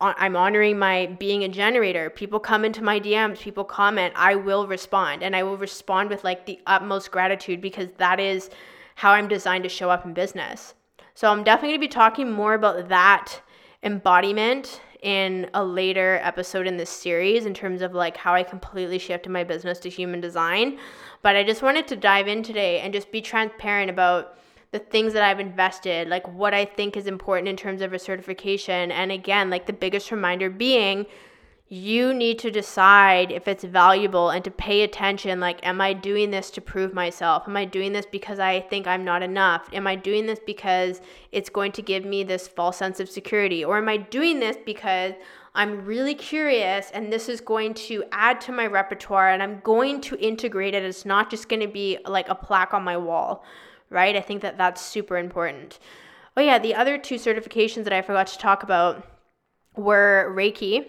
I'm 0.00 0.34
honoring 0.34 0.80
my 0.80 1.06
being 1.20 1.44
a 1.44 1.48
generator. 1.48 2.10
People 2.10 2.40
come 2.40 2.64
into 2.64 2.82
my 2.82 2.98
DMs, 2.98 3.38
people 3.38 3.62
comment, 3.62 4.12
I 4.16 4.34
will 4.34 4.66
respond 4.66 5.22
and 5.22 5.36
I 5.36 5.44
will 5.44 5.56
respond 5.56 6.10
with 6.10 6.24
like 6.24 6.44
the 6.44 6.58
utmost 6.66 7.12
gratitude 7.12 7.60
because 7.60 7.88
that 7.98 8.18
is 8.18 8.50
how 8.96 9.12
I'm 9.12 9.28
designed 9.28 9.62
to 9.62 9.68
show 9.68 9.90
up 9.90 10.04
in 10.04 10.12
business. 10.12 10.74
So 11.14 11.30
I'm 11.30 11.44
definitely 11.44 11.70
going 11.70 11.80
to 11.80 11.88
be 11.88 11.92
talking 11.92 12.30
more 12.30 12.54
about 12.54 12.88
that 12.88 13.40
embodiment 13.82 14.80
in 15.02 15.50
a 15.52 15.64
later 15.64 16.20
episode 16.22 16.66
in 16.66 16.76
this 16.76 16.88
series 16.88 17.44
in 17.44 17.52
terms 17.52 17.82
of 17.82 17.92
like 17.92 18.16
how 18.16 18.34
I 18.34 18.44
completely 18.44 18.98
shifted 18.98 19.30
my 19.30 19.44
business 19.44 19.80
to 19.80 19.90
human 19.90 20.20
design. 20.20 20.78
But 21.22 21.36
I 21.36 21.42
just 21.42 21.62
wanted 21.62 21.88
to 21.88 21.96
dive 21.96 22.28
in 22.28 22.42
today 22.42 22.80
and 22.80 22.94
just 22.94 23.10
be 23.10 23.20
transparent 23.20 23.90
about 23.90 24.38
the 24.70 24.78
things 24.78 25.12
that 25.12 25.22
I've 25.22 25.40
invested, 25.40 26.08
like 26.08 26.26
what 26.28 26.54
I 26.54 26.64
think 26.64 26.96
is 26.96 27.06
important 27.06 27.48
in 27.48 27.56
terms 27.56 27.82
of 27.82 27.92
a 27.92 27.98
certification. 27.98 28.90
And 28.90 29.12
again, 29.12 29.50
like 29.50 29.66
the 29.66 29.72
biggest 29.72 30.10
reminder 30.10 30.48
being, 30.48 31.06
you 31.72 32.12
need 32.12 32.38
to 32.38 32.50
decide 32.50 33.32
if 33.32 33.48
it's 33.48 33.64
valuable 33.64 34.28
and 34.28 34.44
to 34.44 34.50
pay 34.50 34.82
attention 34.82 35.40
like 35.40 35.64
am 35.66 35.80
i 35.80 35.92
doing 35.92 36.30
this 36.30 36.50
to 36.50 36.60
prove 36.60 36.92
myself 36.92 37.44
am 37.46 37.56
i 37.56 37.64
doing 37.64 37.92
this 37.92 38.04
because 38.04 38.38
i 38.38 38.60
think 38.60 38.86
i'm 38.86 39.04
not 39.04 39.22
enough 39.22 39.68
am 39.72 39.86
i 39.86 39.94
doing 39.94 40.26
this 40.26 40.40
because 40.44 41.00
it's 41.30 41.48
going 41.48 41.72
to 41.72 41.80
give 41.80 42.04
me 42.04 42.22
this 42.22 42.46
false 42.46 42.76
sense 42.76 43.00
of 43.00 43.08
security 43.08 43.64
or 43.64 43.78
am 43.78 43.88
i 43.88 43.96
doing 43.96 44.38
this 44.38 44.56
because 44.66 45.14
i'm 45.54 45.82
really 45.86 46.14
curious 46.14 46.90
and 46.92 47.10
this 47.10 47.28
is 47.28 47.40
going 47.40 47.72
to 47.72 48.04
add 48.12 48.38
to 48.38 48.52
my 48.52 48.66
repertoire 48.66 49.30
and 49.30 49.42
i'm 49.42 49.58
going 49.60 49.98
to 49.98 50.18
integrate 50.18 50.74
it 50.74 50.82
it's 50.82 51.06
not 51.06 51.30
just 51.30 51.48
going 51.48 51.62
to 51.62 51.68
be 51.68 51.96
like 52.06 52.28
a 52.28 52.34
plaque 52.34 52.74
on 52.74 52.82
my 52.82 52.98
wall 52.98 53.42
right? 53.92 54.16
I 54.16 54.20
think 54.20 54.42
that 54.42 54.58
that's 54.58 54.82
super 54.82 55.18
important. 55.18 55.78
Oh, 56.36 56.40
yeah, 56.40 56.58
the 56.58 56.74
other 56.74 56.98
two 56.98 57.16
certifications 57.16 57.84
that 57.84 57.92
I 57.92 58.02
forgot 58.02 58.26
to 58.28 58.38
talk 58.38 58.62
about 58.62 59.06
were 59.76 60.32
Reiki. 60.34 60.86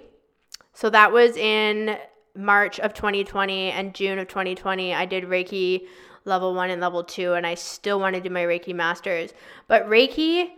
So 0.73 0.89
that 0.89 1.11
was 1.11 1.37
in 1.37 1.97
March 2.35 2.79
of 2.79 2.93
2020 2.93 3.71
and 3.71 3.93
June 3.93 4.19
of 4.19 4.27
2020. 4.27 4.93
I 4.93 5.05
did 5.05 5.25
Reiki 5.25 5.87
level 6.25 6.53
one 6.53 6.69
and 6.69 6.81
level 6.81 7.03
two, 7.03 7.33
and 7.33 7.45
I 7.45 7.55
still 7.55 7.99
want 7.99 8.15
to 8.15 8.21
do 8.21 8.29
my 8.29 8.43
Reiki 8.43 8.73
masters. 8.73 9.33
But 9.67 9.87
Reiki, 9.87 10.51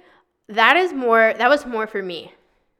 that 0.47 0.77
is 0.77 0.93
more, 0.93 1.33
that 1.37 1.49
was 1.49 1.65
more 1.65 1.87
for 1.87 2.01
me. 2.01 2.33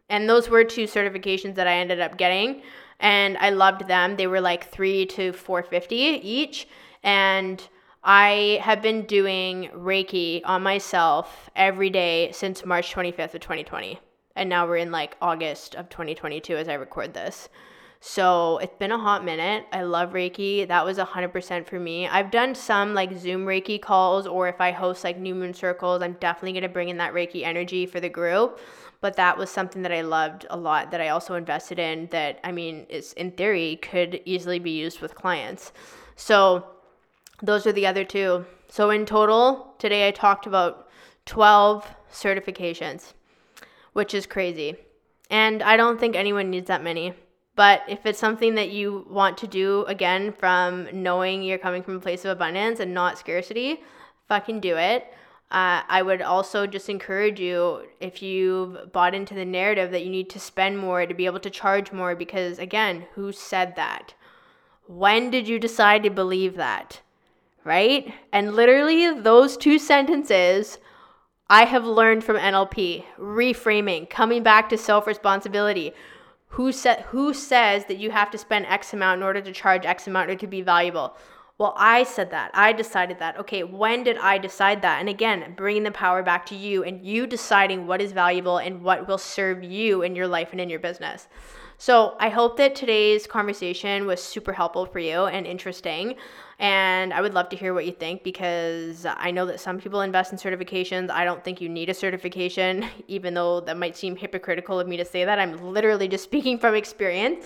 And 0.10 0.30
those 0.30 0.50
were 0.50 0.63
two 0.63 0.84
certifications 0.84 1.56
that 1.56 1.67
I 1.67 1.74
ended 1.74 2.00
up 2.00 2.17
getting. 2.17 2.62
And 3.00 3.38
I 3.38 3.50
loved 3.50 3.88
them. 3.88 4.15
They 4.15 4.28
were 4.28 4.39
like 4.39 4.69
three 4.69 5.06
to 5.08 5.34
450 5.34 5.95
each. 5.95 6.67
And 7.04 7.67
I 8.04 8.60
have 8.62 8.82
been 8.82 9.06
doing 9.06 9.69
Reiki 9.76 10.41
on 10.45 10.62
myself 10.62 11.50
every 11.56 11.89
day 11.89 12.32
since 12.32 12.63
March 12.63 12.93
25th 12.93 13.34
of 13.34 13.41
2020. 13.41 14.00
And 14.36 14.50
now 14.50 14.67
we're 14.67 14.78
in 14.78 14.91
like 14.91 15.17
August 15.21 15.76
of 15.76 15.89
2022 15.89 16.56
as 16.56 16.67
I 16.67 16.74
record 16.74 17.13
this. 17.13 17.50
So 18.02 18.60
it's 18.60 18.78
been 18.78 18.91
a 18.91 19.00
hot 19.00 19.26
minute. 19.26 19.65
I 19.71 19.82
love 19.82 20.13
Reiki. 20.13 20.67
That 20.67 20.86
was 20.86 20.98
100% 20.98 21.65
for 21.65 21.80
me. 21.80 22.08
I've 22.08 22.30
done 22.30 22.54
some 22.54 22.93
like 22.93 23.17
Zoom 23.17 23.45
Reiki 23.45 23.82
calls, 23.82 24.28
or 24.28 24.48
if 24.48 24.62
I 24.62 24.71
host 24.71 25.04
like 25.04 25.17
New 25.17 25.34
Moon 25.34 25.54
Circles, 25.54 26.04
I'm 26.04 26.13
definitely 26.19 26.52
going 26.52 26.63
to 26.63 26.69
bring 26.69 26.89
in 26.89 26.98
that 26.98 27.13
Reiki 27.13 27.43
energy 27.43 27.86
for 27.86 28.00
the 28.00 28.10
group. 28.10 28.60
But 29.02 29.15
that 29.15 29.38
was 29.38 29.50
something 29.50 29.82
that 29.82 29.91
I 29.91 30.02
loved 30.02 30.45
a 30.50 30.58
lot 30.58 30.91
that 30.91 31.02
I 31.02 31.10
also 31.10 31.36
invested 31.36 31.80
in 31.80 32.08
that, 32.12 32.39
I 32.43 32.52
mean, 32.52 32.86
is 32.89 33.13
in 33.13 33.32
theory 33.32 33.78
could 33.78 34.21
easily 34.26 34.60
be 34.60 34.71
used 34.71 35.02
with 35.02 35.15
clients. 35.15 35.74
So 36.15 36.65
those 37.41 37.65
are 37.65 37.71
the 37.71 37.88
other 37.88 38.04
two. 38.04 38.45
So 38.67 38.89
in 38.89 39.06
total, 39.06 39.74
today 39.80 40.08
I 40.08 40.12
talked 40.12 40.45
about 40.45 40.89
12 41.26 41.88
certifications, 42.12 43.13
which 43.95 44.13
is 44.13 44.25
crazy. 44.25 44.75
And 45.29 45.63
I 45.63 45.77
don't 45.77 45.99
think 45.99 46.15
anyone 46.15 46.49
needs 46.49 46.67
that 46.67 46.84
many. 46.84 47.13
But 47.55 47.81
if 47.88 48.05
it's 48.05 48.19
something 48.19 48.55
that 48.55 48.69
you 48.69 49.08
want 49.10 49.38
to 49.39 49.47
do 49.47 49.86
again 49.86 50.34
from 50.34 50.88
knowing 50.91 51.41
you're 51.41 51.58
coming 51.58 51.81
from 51.81 51.95
a 51.95 51.99
place 51.99 52.25
of 52.25 52.31
abundance 52.31 52.79
and 52.79 52.93
not 52.93 53.17
scarcity, 53.17 53.81
fucking 54.27 54.60
do 54.60 54.75
it. 54.75 55.05
Uh, 55.51 55.81
I 55.88 56.01
would 56.01 56.21
also 56.21 56.67
just 56.67 56.89
encourage 56.89 57.39
you 57.39 57.88
if 57.99 58.21
you've 58.21 58.91
bought 58.91 59.15
into 59.15 59.34
the 59.34 59.45
narrative 59.45 59.91
that 59.91 60.03
you 60.03 60.10
need 60.10 60.29
to 60.31 60.39
spend 60.39 60.77
more 60.77 61.05
to 61.05 61.13
be 61.13 61.27
able 61.27 61.39
to 61.39 61.49
charge 61.49 61.91
more, 61.91 62.15
because 62.15 62.60
again, 62.60 63.05
who 63.13 63.31
said 63.31 63.75
that? 63.75 64.13
When 64.88 65.29
did 65.29 65.47
you 65.47 65.60
decide 65.60 66.03
to 66.03 66.10
believe 66.10 66.55
that? 66.55 67.01
right? 67.65 68.13
And 68.31 68.53
literally, 68.55 69.19
those 69.19 69.58
two 69.58 69.77
sentences 69.77 70.77
I 71.49 71.65
have 71.65 71.86
learned 71.86 72.23
from 72.23 72.38
NLP 72.38 73.03
reframing, 73.19 74.10
coming 74.10 74.41
back 74.41 74.67
to 74.69 74.77
self 74.77 75.05
responsibility. 75.05 75.93
Who, 76.49 76.71
sa- 76.71 77.01
who 77.08 77.34
says 77.34 77.86
that 77.86 77.97
you 77.97 78.12
have 78.12 78.31
to 78.31 78.38
spend 78.38 78.65
X 78.65 78.93
amount 78.93 79.19
in 79.19 79.23
order 79.23 79.41
to 79.41 79.51
charge 79.51 79.86
X 79.86 80.08
amount 80.08 80.31
or 80.31 80.36
to 80.36 80.47
be 80.47 80.62
valuable? 80.62 81.15
Well, 81.58 81.73
I 81.77 82.03
said 82.03 82.31
that. 82.31 82.51
I 82.53 82.73
decided 82.73 83.19
that. 83.19 83.38
Okay, 83.39 83.63
when 83.63 84.03
did 84.03 84.17
I 84.17 84.38
decide 84.38 84.81
that? 84.81 84.99
And 84.99 85.08
again, 85.08 85.53
bringing 85.55 85.84
the 85.84 85.91
power 85.91 86.23
back 86.23 86.45
to 86.47 86.55
you 86.55 86.84
and 86.84 87.05
you 87.05 87.27
deciding 87.27 87.88
what 87.88 88.01
is 88.01 88.12
valuable 88.12 88.58
and 88.58 88.81
what 88.81 89.08
will 89.08 89.17
serve 89.17 89.63
you 89.63 90.01
in 90.01 90.15
your 90.15 90.27
life 90.27 90.49
and 90.51 90.60
in 90.60 90.69
your 90.69 90.79
business. 90.79 91.27
So, 91.78 92.16
I 92.20 92.30
hope 92.30 92.56
that 92.58 92.74
today's 92.74 93.28
conversation 93.28 94.08
was 94.08 94.24
super 94.24 94.54
helpful 94.54 94.86
for 94.86 95.00
you 95.00 95.26
and 95.26 95.46
interesting. 95.46 96.16
And 96.58 97.14
I 97.14 97.20
would 97.20 97.34
love 97.34 97.50
to 97.50 97.58
hear 97.58 97.74
what 97.74 97.86
you 97.86 97.92
think 97.92 98.24
because 98.24 99.06
I 99.06 99.32
know 99.32 99.46
that 99.46 99.60
some 99.60 99.78
people 99.80 100.02
invest 100.02 100.32
in 100.32 100.38
certifications. 100.38 101.10
I 101.10 101.26
don't 101.26 101.44
think 101.44 101.60
you 101.60 101.68
need 101.68 101.90
a 101.90 101.94
certification, 101.94 102.86
even 103.10 103.34
though 103.34 103.60
that 103.62 103.78
might 103.78 103.98
seem 103.98 104.16
hypocritical 104.16 104.80
of 104.80 104.88
me 104.88 104.96
to 104.98 105.06
say 105.06 105.26
that. 105.26 105.38
I'm 105.38 105.74
literally 105.74 106.08
just 106.08 106.24
speaking 106.24 106.58
from 106.58 106.76
experience. 106.76 107.46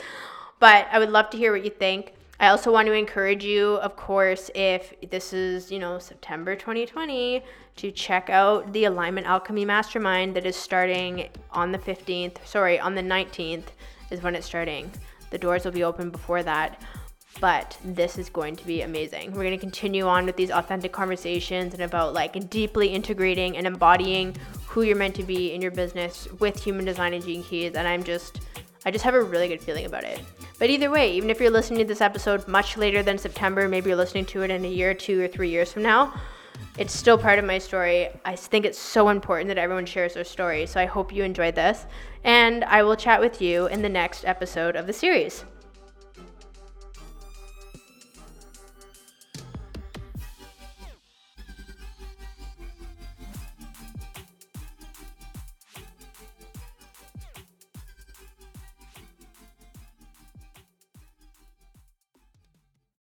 But 0.59 0.87
I 0.91 0.99
would 0.99 1.09
love 1.09 1.29
to 1.31 1.37
hear 1.37 1.51
what 1.51 1.63
you 1.63 1.71
think. 1.71 2.13
I 2.41 2.49
also 2.49 2.71
want 2.71 2.85
to 2.85 2.93
encourage 2.93 3.43
you, 3.43 3.75
of 3.75 3.95
course, 3.97 4.49
if 4.55 4.93
this 5.09 5.33
is, 5.33 5.71
you 5.71 5.79
know, 5.79 5.99
September 5.99 6.55
2020, 6.55 7.43
to 7.77 7.91
check 7.91 8.29
out 8.29 8.71
the 8.71 8.85
Alignment 8.85 9.27
Alchemy 9.27 9.65
Mastermind 9.65 10.35
that 10.35 10.45
is 10.45 10.55
starting 10.55 11.29
on 11.51 11.71
the 11.71 11.77
15th. 11.77 12.37
Sorry, 12.45 12.79
on 12.79 12.95
the 12.95 13.01
19th 13.01 13.65
is 14.11 14.21
when 14.21 14.35
it's 14.35 14.47
starting. 14.47 14.91
The 15.29 15.37
doors 15.37 15.65
will 15.65 15.71
be 15.71 15.83
open 15.83 16.09
before 16.09 16.43
that 16.43 16.81
but 17.39 17.77
this 17.85 18.17
is 18.17 18.29
going 18.29 18.55
to 18.55 18.65
be 18.65 18.81
amazing. 18.81 19.31
We're 19.31 19.43
going 19.43 19.51
to 19.51 19.57
continue 19.57 20.07
on 20.07 20.25
with 20.25 20.35
these 20.35 20.51
authentic 20.51 20.91
conversations 20.91 21.73
and 21.73 21.83
about 21.83 22.13
like 22.13 22.49
deeply 22.49 22.87
integrating 22.87 23.55
and 23.55 23.65
embodying 23.65 24.35
who 24.67 24.81
you're 24.81 24.97
meant 24.97 25.15
to 25.15 25.23
be 25.23 25.53
in 25.53 25.61
your 25.61 25.71
business 25.71 26.27
with 26.39 26.61
human 26.61 26.85
design 26.85 27.13
and 27.13 27.23
gene 27.23 27.43
keys. 27.43 27.75
And 27.75 27.87
I'm 27.87 28.03
just, 28.03 28.41
I 28.85 28.91
just 28.91 29.05
have 29.05 29.13
a 29.13 29.21
really 29.21 29.47
good 29.47 29.61
feeling 29.61 29.85
about 29.85 30.03
it. 30.03 30.21
But 30.57 30.69
either 30.69 30.89
way, 30.89 31.13
even 31.13 31.29
if 31.29 31.39
you're 31.39 31.49
listening 31.49 31.79
to 31.79 31.85
this 31.85 32.01
episode 32.01 32.47
much 32.47 32.75
later 32.75 33.01
than 33.03 33.17
September, 33.17 33.69
maybe 33.69 33.89
you're 33.89 33.97
listening 33.97 34.25
to 34.25 34.41
it 34.41 34.51
in 34.51 34.65
a 34.65 34.69
year, 34.69 34.93
two 34.93 35.21
or 35.23 35.27
three 35.27 35.49
years 35.49 35.71
from 35.71 35.83
now, 35.83 36.13
it's 36.77 36.93
still 36.93 37.17
part 37.17 37.39
of 37.39 37.45
my 37.45 37.57
story. 37.57 38.09
I 38.25 38.35
think 38.35 38.65
it's 38.65 38.79
so 38.79 39.09
important 39.09 39.47
that 39.49 39.57
everyone 39.57 39.85
shares 39.85 40.13
their 40.13 40.23
story. 40.23 40.65
So 40.65 40.79
I 40.79 40.85
hope 40.85 41.13
you 41.13 41.23
enjoyed 41.23 41.55
this. 41.55 41.85
And 42.23 42.63
I 42.63 42.83
will 42.83 42.95
chat 42.95 43.19
with 43.19 43.41
you 43.41 43.67
in 43.67 43.81
the 43.81 43.89
next 43.89 44.25
episode 44.25 44.75
of 44.75 44.87
the 44.87 44.93
series. 44.93 45.43